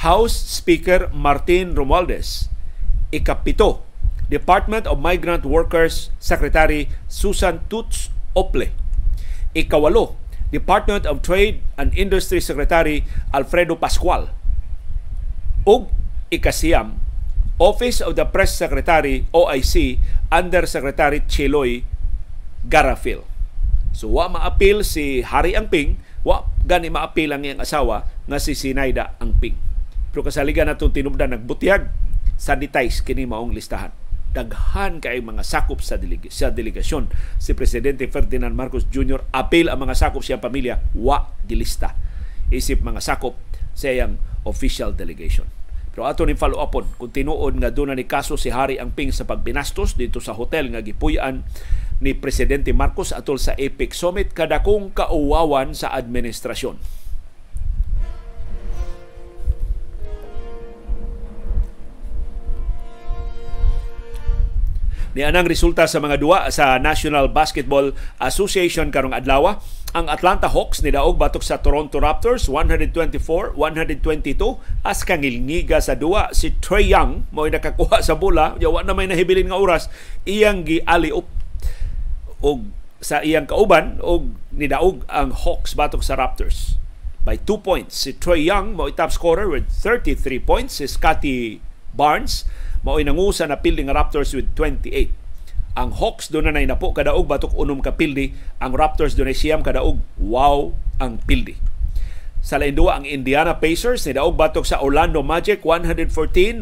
[0.01, 2.49] House Speaker Martin Romualdez.
[3.13, 3.86] Ikapito,
[4.29, 8.73] Department of Migrant Workers Secretary Susan Tuts Ople.
[9.53, 10.17] Ikawalo,
[10.49, 14.34] Department of Trade and Industry Secretary Alfredo Pascual.
[15.63, 15.88] Ug
[16.34, 16.97] ikasiyam,
[17.62, 20.01] Office of the Press Secretary OIC
[20.34, 21.86] Under Secretary Chiloy
[22.67, 23.23] Garafil.
[23.93, 29.19] So wa maapil si Hari Angping, wa gani maapil ang iyang asawa nga si Sinaida
[29.19, 29.56] Angping.
[30.10, 31.89] Pero kasaligan natong tinubdan nagbutiyag
[32.38, 33.93] sanitize kini maong listahan
[34.34, 37.06] daghan kay mga sakop sa, deleg- sa delegasyon
[37.38, 39.21] si Presidente Ferdinand Marcos Jr.
[39.30, 41.93] apil ang mga sakop siyang pamilya wa gilista
[42.49, 43.38] isip mga sakop
[43.78, 45.45] sa iyang official delegation.
[45.93, 49.30] Pero ato ni follow upon kung tinuod nga doon ni kaso si Hari Angping sa
[49.30, 51.45] pagbinastos dito sa hotel nga gipuy-an
[52.03, 56.75] ni Presidente Marcos atol sa APEC Summit kadakong kauwawan sa administrasyon.
[65.13, 69.61] ni anang resulta sa mga duwa sa National Basketball Association karong adlaw
[69.93, 73.53] ang Atlanta Hawks ni daog batok sa Toronto Raptors 124-122
[74.81, 79.53] as kangilngiga sa duwa si Trey Young mo nakakuha sa bola yawa na may nahibilin
[79.53, 79.85] nga oras.
[80.25, 81.42] Iyang giali up
[82.43, 82.67] og
[83.03, 86.75] sa iyang kauban og nidaog ang Hawks batok sa Raptors
[87.23, 91.63] by 2 points si Trey Young mo top scorer with 33 points si Scotty
[91.95, 92.43] Barnes
[92.84, 95.10] mao'y nangusa na pildi nga Raptors with 28.
[95.73, 99.97] Ang Hawks doon na napo kadaog batok unom ka pildi, ang Raptors doon siyam kadaog
[100.21, 101.58] wow ang pildi.
[102.43, 106.60] Sa lain duwa, ang Indiana Pacers ni daog batok sa Orlando Magic 114-113.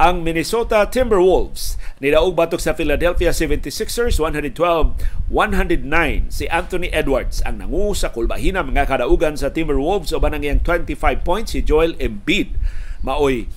[0.00, 6.32] Ang Minnesota Timberwolves ni daog batok sa Philadelphia 76ers 112-109.
[6.32, 10.96] Si Anthony Edwards ang nangu sa kulbahina mga kadaugan sa Timberwolves o banang iyang 25
[11.20, 12.56] points si Joel Embiid
[13.04, 13.52] maoy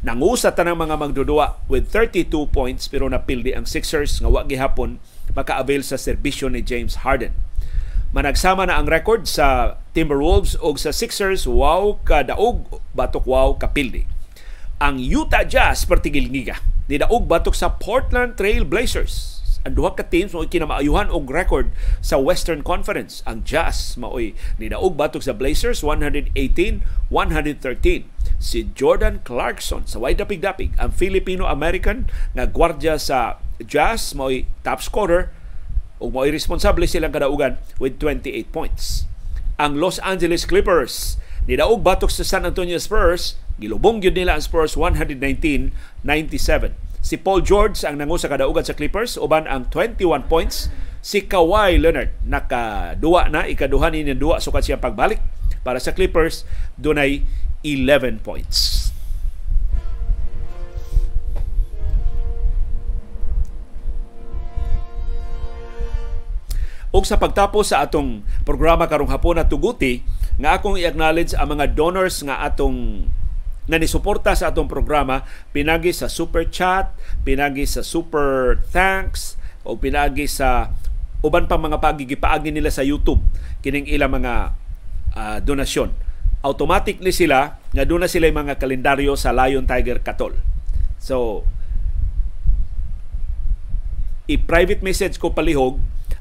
[0.00, 4.96] Nangusa tanang mga magdudua with 32 points pero napildi ang Sixers nga wa gihapon
[5.36, 7.36] maka-avail sa serbisyo ni James Harden.
[8.10, 14.02] Managsama na ang record sa Timberwolves o sa Sixers wow kadaog batok wow kapildi.
[14.82, 16.58] Ang Utah Jazz pertigil ngiga
[16.90, 21.68] ni daog batok sa Portland Trail Blazers ang duha ka teams mo kinamaayuhan og record
[22.00, 23.20] sa Western Conference.
[23.28, 26.32] Ang Jazz maoy nidaog batok sa Blazers 118-113.
[28.40, 35.28] Si Jordan Clarkson sa wide dapig-dapig ang Filipino-American nga gwardya sa Jazz maoy top scorer
[36.00, 39.04] ug maoy responsable silang kadaugan with 28 points.
[39.60, 44.72] Ang Los Angeles Clippers nidaog batok sa San Antonio Spurs gilubong gyud nila ang Spurs
[44.72, 50.68] 119-97 Si Paul George ang nangu sa kadaugan sa Clippers uban ang 21 points.
[51.00, 55.16] Si Kawhi Leonard nakaduwa na ikaduha ni duwa sukat siya pagbalik
[55.64, 56.44] para sa Clippers
[56.76, 57.24] dunay
[57.64, 58.89] 11 points.
[66.90, 70.02] Ug sa pagtapos sa atong programa karong hapon na tuguti
[70.42, 73.06] nga akong i-acknowledge ang mga donors nga atong
[73.70, 75.22] nga nisuporta sa atong programa
[75.54, 76.90] pinagi sa super chat,
[77.22, 80.74] pinagi sa super thanks o pinagi sa
[81.22, 83.22] uban pa mga pagigipaagi nila sa YouTube
[83.62, 84.56] kining ilang mga
[85.14, 85.94] uh, donasyon.
[86.42, 90.34] Automatic ni sila nga doon na sila yung mga kalendaryo sa Lion Tiger Katol.
[90.98, 91.46] So
[94.26, 95.78] i-private message ko palihog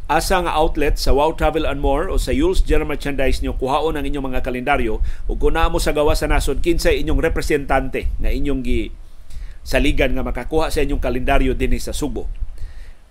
[0.10, 3.94] asa nga outlet sa Wow Travel and More o sa Yules General Merchandise nyo kuhaon
[3.94, 8.34] ang inyong mga kalendaryo ug kung mo sa gawa sa nasod kinsay inyong representante nga
[8.34, 8.90] inyong gi
[9.62, 12.26] saligan nga makakuha sa inyong kalendaryo dinhi sa Subo.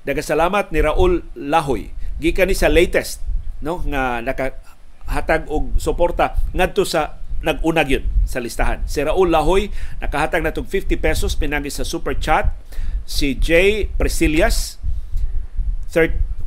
[0.02, 3.22] Dagasalamat ni Raul Lahoy gikan ni sa latest
[3.62, 8.82] no nga nakahatag og suporta ngadto sa nag-unag yun sa listahan.
[8.90, 9.70] Si Raul Lahoy
[10.02, 12.50] nakahatag na 50 pesos pinagi sa super chat.
[13.06, 14.82] Si Jay Presilias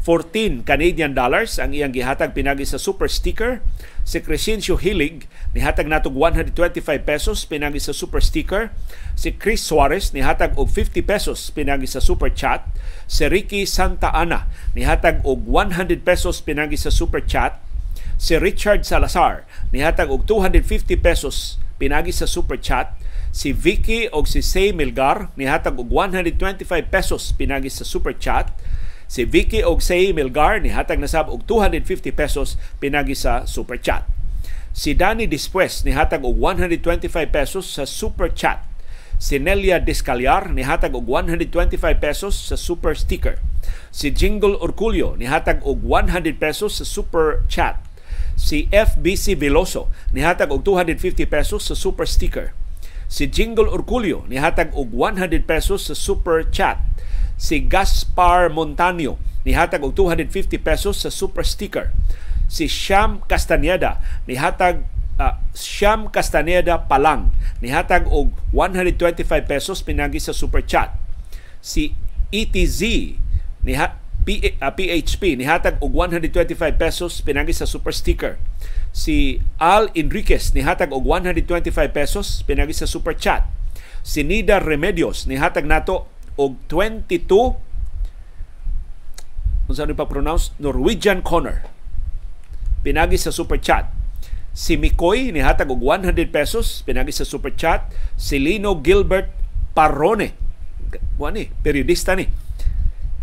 [0.01, 3.61] 14 Canadian dollars ang iyang gihatag pinagi sa super sticker.
[4.01, 6.57] Si Crescencio Hilig nihatag natog 125
[7.05, 8.73] pesos pinagi sa super sticker.
[9.13, 12.65] Si Chris Suarez nihatag og 50 pesos pinagi sa super chat.
[13.05, 17.61] Si Ricky Santa Ana nihatag og 100 pesos pinagi sa super chat.
[18.17, 22.97] Si Richard Salazar nihatag og 250 pesos pinagi sa super chat.
[23.29, 28.49] Si Vicky og si Say Milgar nihatag og 125 pesos pinagi sa super chat
[29.11, 34.07] Si Vicky og Say Milgar ni hatag nasab og 250 pesos pinagi sa Super Chat.
[34.71, 38.63] Si Danny Dispues ni hatag og 125 pesos sa Super Chat.
[39.19, 43.35] Si Nelia Descaliar ni hatag og 125 pesos sa Super Sticker.
[43.91, 47.83] Si Jingle Orculio ni hatag og 100 pesos sa Super Chat.
[48.39, 52.55] Si FBC Veloso ni hatag og 250 pesos sa Super Sticker.
[53.11, 56.90] Si Jingle Orculio ni hatag og 100 pesos sa Super Chat
[57.41, 61.89] si Gaspar Montanio nihatag og 250 pesos sa super sticker.
[62.45, 63.97] Si Sham Castaneda
[64.29, 64.85] nihatag
[65.17, 67.33] uh, Sham Castaneda Palang
[67.65, 70.93] nihatag og 125 pesos pinagi sa super chat.
[71.57, 71.97] Si
[72.29, 72.81] ETZ
[73.65, 78.37] niha P, uh, PHP nihatag og 125 pesos pinagi sa super sticker.
[78.93, 83.49] Si Al Enriquez nihatag og 125 pesos pinagi sa super chat.
[84.05, 87.55] Si Nida Remedios nihatag nato og 22
[89.67, 91.71] kung saan pa pronounce Norwegian Corner
[92.81, 93.87] pinagi sa super chat.
[94.51, 96.83] Si Mikoy nihatag og 100 pesos.
[96.83, 97.87] Pinagi sa super chat
[98.19, 99.31] si Lino Gilbert
[99.77, 100.35] Parone.
[101.15, 102.27] Wani periodista ni.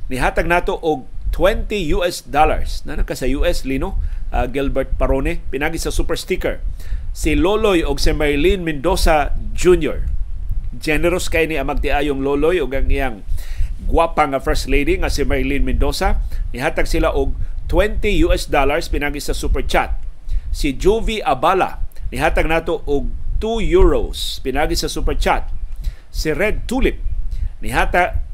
[0.08, 1.04] Nihatag nato og
[1.36, 2.86] 20 US dollars.
[2.88, 4.00] Na ka sa US Lino
[4.32, 5.44] uh, Gilbert Parone.
[5.52, 6.62] Pinagi sa super sticker.
[7.12, 10.17] Si Loloy og si Maylene Mendoza Jr.
[10.76, 13.24] Generous kay ni amag Loloy og ang iyang
[13.88, 16.20] gwapa nga First Lady nga si Maylene Mendoza.
[16.50, 17.36] Nihatag sila og
[17.68, 19.96] 20 US dollars pinagi sa super chat.
[20.50, 25.46] Si Jovi Abala nihatag nato og 2 euros pinagi sa super chat.
[26.08, 26.96] Si Red Tulip
[27.60, 28.24] nihatag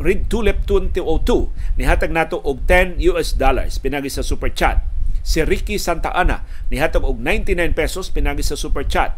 [0.00, 4.84] Red Tulip 2002 nihatag nato og 10 US dollars pinagi sa super chat.
[5.20, 9.16] Si Ricky Santa Ana nihatag og 99 pesos pinagi sa super chat.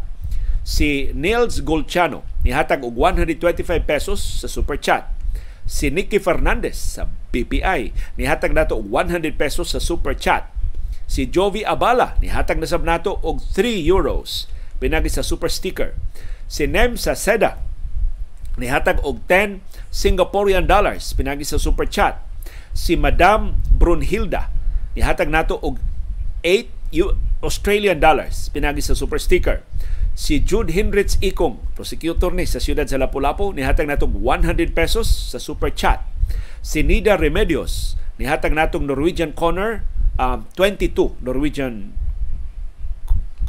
[0.63, 5.07] Si Nils Golchano nihatag og 125 pesos sa super chat.
[5.63, 10.51] Si Nicky Fernandez sa BPI nihatag nato og 100 pesos sa super chat.
[11.07, 14.51] Si Jovi Abala nihatag na sab nato og 3 euros.
[14.83, 15.95] Pinagi sa super sticker.
[16.51, 17.63] Si Nem sa Seda
[18.59, 21.15] nihatag og 10 Singaporean dollars.
[21.15, 22.19] Pinagi sa super chat.
[22.75, 24.51] Si Madam Brunhilda
[24.99, 25.79] nihatag nato og
[26.43, 26.67] 8
[27.39, 28.51] Australian dollars.
[28.51, 29.63] Pinagi sa super sticker
[30.13, 35.41] si Jude Hinrich Ikong, prosecutor ni sa siyudad sa Lapu-Lapu, nihatag natong 100 pesos sa
[35.41, 36.01] super chat.
[36.63, 39.83] Si Nida Remedios, nihatag natong Norwegian Corner,
[40.21, 41.97] um, 22 Norwegian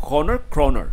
[0.01, 0.93] Corner, Kroner.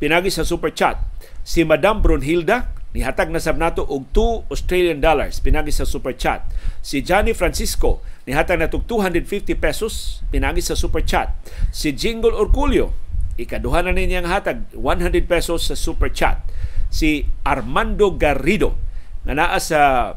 [0.00, 1.00] Pinagi sa super chat.
[1.46, 6.46] Si Madam Brunhilda, nihatag na sab nato og 2 Australian dollars pinagi sa super chat.
[6.78, 11.34] Si Johnny Francisco nihatag nato 250 pesos pinagi sa super chat.
[11.74, 12.94] Si Jingle Orculio
[13.34, 16.38] Ikaduha na ninyang hatag 100 pesos sa super chat.
[16.86, 18.78] Si Armando Garrido
[19.26, 20.12] nga naa sa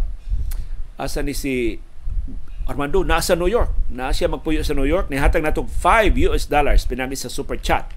[0.99, 1.81] asa ni si
[2.67, 3.73] Armando naa sa New York.
[3.89, 7.57] Naa siya magpuyo sa New York ni hatag natong 5 US dollars pinagi sa super
[7.57, 7.89] chat.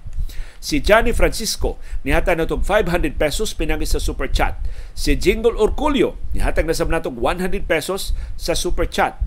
[0.60, 4.56] Si Johnny Francisco nihatag natong 500 pesos pinagi sa super chat.
[4.96, 9.18] Si Jingle Orculio nihatag na sab natong 100 pesos sa super chat.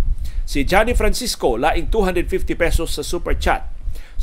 [0.46, 3.73] Si Johnny Francisco laing 250 pesos sa super chat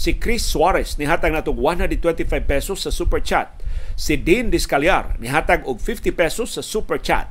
[0.01, 3.53] Si Chris Suarez nihatag natog 125 pesos sa super chat.
[4.01, 7.28] Si Dean Discaliar nihatag og 50 pesos sa super chat.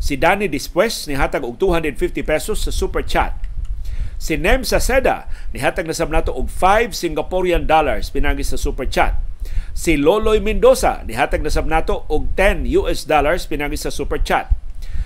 [0.00, 3.36] Si Danny Dispues nihatag og 250 pesos sa super chat.
[4.16, 9.20] Si Nem Saceda nihatag na sab nato og 5 Singaporean dollars pinagi sa super chat.
[9.76, 14.48] Si Loloy Mendoza nihatag na sab nato og 10 US dollars pinagi sa super chat.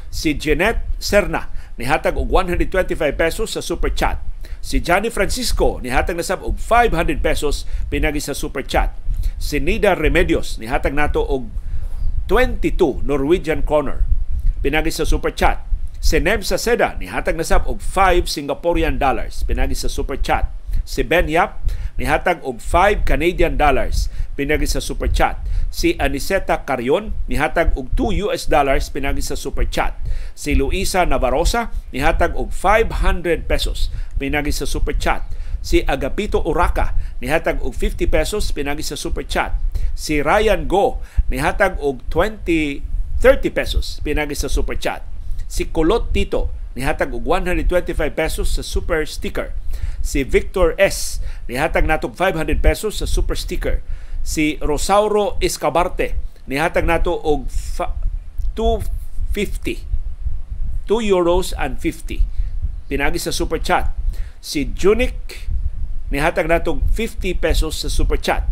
[0.07, 1.50] Si Jeanette Serna
[1.82, 4.22] nihatag og 125 pesos sa super chat.
[4.62, 8.95] Si Johnny Francisco nihatag na sab og 500 pesos pinagi sa super chat.
[9.38, 11.51] Si Nida Remedios nihatag nato og
[12.30, 14.07] 22 Norwegian Corner
[14.62, 15.66] pinagi sa super chat.
[16.03, 20.51] Si Nem Seda nihatag na sab og 5 Singaporean dollars pinagi sa super chat.
[20.82, 21.62] Si Ben Yap
[22.01, 25.36] nihatag og 5 Canadian dollars pinagi sa super chat.
[25.72, 29.97] Si Aniseta Carion nihatag og 2 US dollars pinagi sa super chat.
[30.32, 35.24] Si Luisa Navarrosa nihatag og 500 pesos pinagi sa super chat.
[35.62, 39.53] Si Agapito Uraka nihatag og 50 pesos pinagi sa super chat.
[39.93, 42.88] Si Ryan Go nihatag og 20
[43.22, 45.07] 30 pesos pinagi sa super chat.
[45.47, 49.52] Si Kulot Tito nihatag og 125 pesos sa super sticker.
[50.02, 51.22] Si Victor S.
[51.46, 53.84] Nihatag natog 500 pesos sa super sticker.
[54.22, 56.16] Si Rosauro Escabarte
[56.46, 57.46] nihatag nato og
[58.58, 59.86] 250
[60.90, 62.26] 2 euros and 50
[62.90, 63.94] pinagi sa super chat.
[64.42, 65.48] Si Junik
[66.10, 68.44] nihatag nato 50 pesos sa super chat.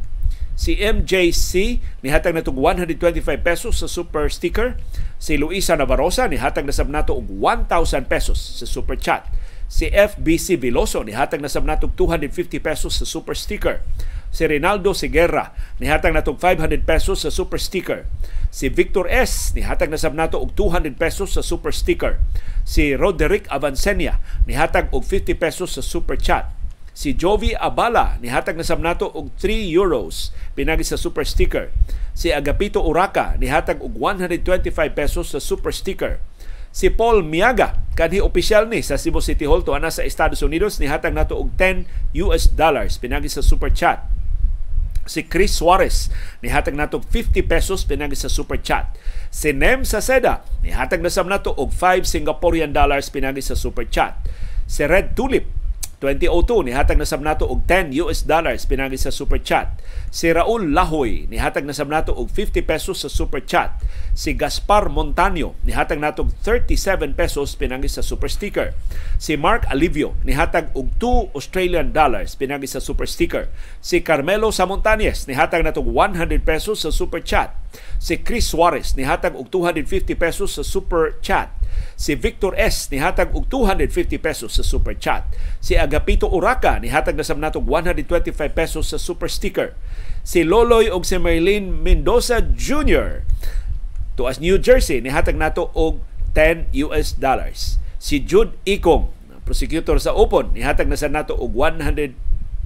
[0.55, 4.79] Si MJC nihatag natog 125 pesos sa super sticker
[5.21, 9.29] si Luisa Navarrosa nihatag na sab nato og 1,000 pesos sa super chat
[9.69, 13.85] si FBC Veloso nihatag na sab nato 250 pesos sa super sticker
[14.31, 15.51] si Rinaldo Seguerra
[15.83, 18.07] nihatag natog 500 pesos sa super sticker.
[18.51, 22.23] Si Victor S nihatag na sab nato og 200 pesos sa super sticker.
[22.63, 26.47] Si Roderick Avancenia nihatag og 50 pesos sa super chat.
[26.97, 31.71] Si Jovi Abala nihatag na sab nato og 3 euros pinagi sa super sticker.
[32.13, 36.19] Si Agapito Uraka nihatag og 125 pesos sa super sticker.
[36.71, 41.13] si Paul Miaga kanhi opisyal ni sa Cebu City Hall tuana sa Estados Unidos nihatag
[41.13, 44.07] nato og 10 US dollars pinagi sa super chat
[45.03, 48.95] si Chris Suarez nihatag nato 50 pesos pinagi sa super chat
[49.35, 54.15] si Nem Saceda nihatag na sam nato og 5 Singaporean dollars pinagi sa super chat
[54.71, 55.60] si Red Tulip
[56.01, 59.69] 2002 nihatag na sab nato og 10 US dollars pinagi sa super chat.
[60.09, 63.77] Si Raul Lahoy nihatag na sab nato og 50 pesos sa super chat.
[64.17, 68.73] Si Gaspar Montaño nihatag nato og 37 pesos pinagi sa super sticker.
[69.21, 73.53] Si Mark Alivio nihatag og 2 Australian dollars pinagi sa super sticker.
[73.85, 77.53] Si Carmelo Samontanes nihatag nato og 100 pesos sa super chat.
[78.01, 81.60] Si Chris Suarez nihatag og 250 pesos sa super chat.
[81.95, 82.89] Si Victor S.
[82.89, 85.29] nihatag og 250 pesos sa super chat.
[85.61, 89.77] Si Agapito Uraka nihatag na sa natog 125 pesos sa super sticker.
[90.25, 93.25] Si Loloy og si Maylene Mendoza Jr.
[94.17, 96.03] Tuas New Jersey nihatag nato og
[96.35, 97.81] 10 US dollars.
[98.01, 99.13] Si Jude Ikong,
[99.45, 102.15] prosecutor sa Upon, nihatag na sa nato og 100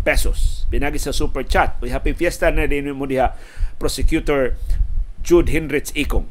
[0.04, 0.68] pesos.
[0.68, 1.80] Pinagi sa super chat.
[1.80, 3.32] Uy, happy fiesta na din mo diha
[3.80, 4.52] prosecutor
[5.24, 6.28] Jude Hendricks Ikong.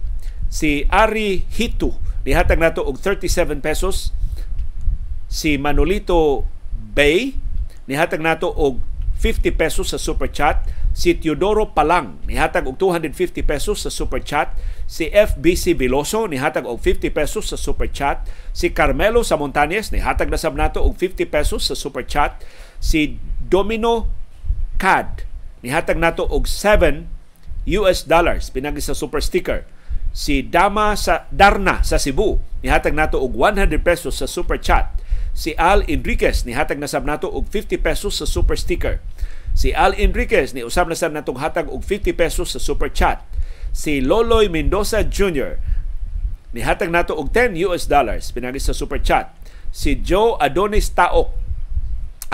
[0.54, 4.16] Si Ari Hitu Nihatag nato og 37 pesos.
[5.28, 6.48] Si Manolito
[6.96, 7.36] Bay
[7.88, 8.80] nihatag nato og
[9.20, 10.64] 50 pesos sa super chat.
[10.96, 14.56] Si Teodoro Palang nihatag og 250 pesos sa super chat.
[14.88, 18.24] Si FBC Veloso nihatag og 50 pesos sa super chat.
[18.56, 22.40] Si Carmelo Samontanes nihatag na sab nato og 50 pesos sa super chat.
[22.80, 23.20] Si
[23.52, 24.08] Domino
[24.80, 25.28] CAD
[25.64, 27.04] nihatag nato og 7
[27.80, 29.64] US dollars pinagi sa super sticker
[30.14, 32.38] si Dama sa Darna sa Cebu.
[32.62, 34.94] Nihatag nato og 100 pesos sa super chat.
[35.34, 39.02] Si Al Enriquez nihatag na sab nato og 50 pesos sa super sticker.
[39.58, 43.26] Si Al Enriquez ni usab na sab natong hatag og 50 pesos sa super chat.
[43.74, 45.58] Si Loloy Mendoza Jr.
[46.54, 49.34] nihatag nato og 10 US dollars pinagi sa super chat.
[49.74, 51.42] Si Joe Adonis Taok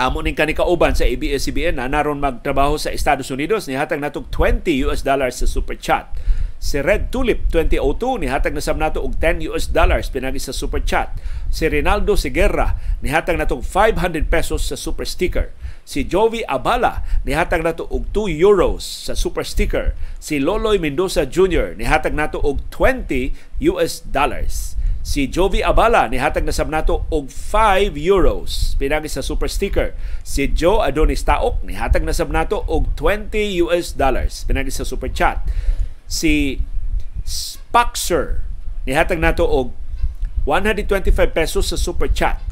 [0.00, 4.88] amo ning kani kauban sa ABS-CBN na naron magtrabaho sa Estados Unidos nihatag natong 20
[4.88, 6.08] US dollars sa super chat
[6.60, 11.08] Si Red Tulip 2002 nihatag na nato og 10 US dollars pinagi sa super chat.
[11.48, 15.56] Si Rinaldo Seguerra nihatag nato og 500 pesos sa super sticker.
[15.88, 19.96] Si Jovi Abala nihatag nato og 2 euros sa super sticker.
[20.20, 21.80] Si Loloy Mendoza Jr.
[21.80, 23.32] nihatag nato og 20
[23.72, 24.76] US dollars.
[25.00, 29.96] Si Jovi Abala nihatag na nato og 5 euros pinagi sa super sticker.
[30.20, 35.40] Si Joe Adonis Taok nihatag na nato og 20 US dollars pinagi sa super chat
[36.10, 36.58] si
[37.22, 38.42] Spaxer
[38.82, 39.70] nihatag nato og
[40.42, 42.42] 125 pesos sa super chat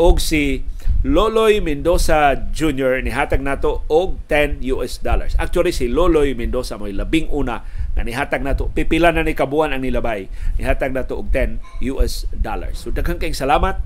[0.00, 0.64] og si
[1.04, 3.04] Loloy Mendoza Jr.
[3.04, 5.38] nihatag nato og 10 US dollars.
[5.38, 7.62] Actually si Loloy Mendoza mo labing una
[7.94, 10.26] nga nihatag nato pipila na ni kabuan ang nilabay
[10.58, 11.62] nihatag nato og 10
[11.94, 12.82] US dollars.
[12.82, 13.78] So daghang kayong salamat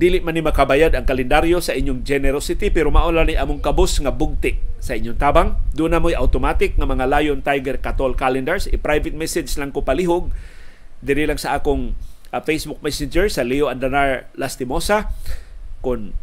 [0.00, 4.08] dili man ni makabayad ang kalendaryo sa inyong generosity pero maula ni among kabus nga
[4.08, 5.60] bugti sa inyong tabang.
[5.76, 8.64] Do na mo'y automatic nga mga Lion Tiger Katol calendars.
[8.72, 10.32] I-private message lang ko palihog.
[11.04, 11.92] Diri lang sa akong
[12.32, 15.12] uh, Facebook Messenger sa Leo Andanar Lastimosa.
[15.84, 16.16] Kung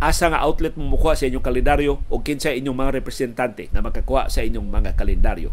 [0.00, 4.32] asa nga outlet mo mukuha sa inyong kalendaryo o kinsa inyong mga representante na makakuha
[4.32, 5.52] sa inyong mga kalendaryo.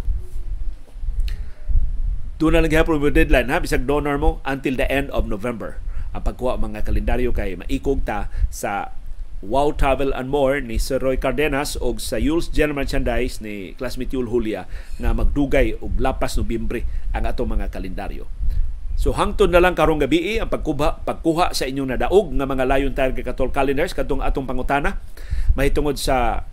[2.40, 5.84] Doon na lang gihapon mo deadline ha, bisag donor mo until the end of November
[6.22, 8.94] pagkuha mga kalendaryo kay maikog ta sa
[9.46, 14.18] Wow Travel and More ni Sir Roy Cardenas o sa Yules General Merchandise ni classmate
[14.18, 14.66] Yul Julia
[14.98, 18.26] na magdugay og lapas Nobyembre ang atong mga kalendaryo.
[18.98, 22.94] So hangtod na lang karong gabi ang pagkuha, pagkuha sa inyong nadaog nga mga Lion
[22.98, 24.98] Tiger Katol calendars kadtong atong pangutana
[25.54, 26.50] mahitungod sa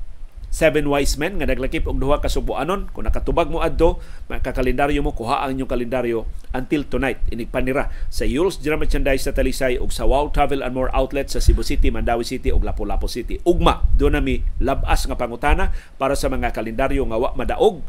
[0.55, 2.87] seven wise men nga naglakip og duha ka subuanon.
[2.95, 3.99] Kung nakatubag mo adto
[4.31, 7.19] makakalendaryo mo kuha ang inyong kalendaryo until tonight.
[7.35, 11.27] Inig panira sa Yules General Merchandise sa Talisay ug sa Wow Travel and More outlet
[11.27, 13.43] sa Cebu City, Mandawi City ug Lapu-Lapu City.
[13.43, 17.83] Ugma do nami labas nga pangutana para sa mga kalendaryo nga wa madaog.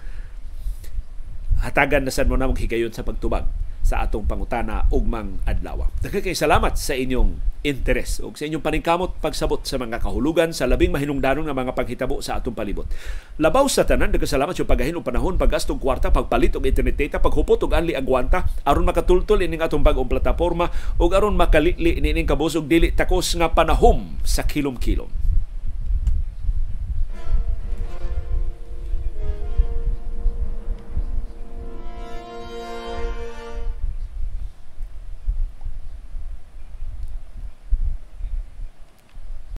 [1.61, 3.45] Hatagan na sad mo na higayon sa pagtubag
[3.85, 5.85] sa atong pangutana ugmang adlaw.
[6.01, 10.93] Daghang salamat sa inyong interes ug sa inyong paningkamot pagsabot sa mga kahulugan sa labing
[10.93, 12.89] mahinungdanon nga mga paghitabo sa atong palibot.
[13.37, 17.21] Labaw sa tanan daghang salamat sa pagahin og panahon paggastong kwarta pagpalit og internet data
[17.21, 22.65] paghupot og anli agwanta aron makatultol ining atong bag-ong plataporma ug aron makalili nining kabusog
[22.65, 25.25] dili takos nga panahom sa kilom-kilom.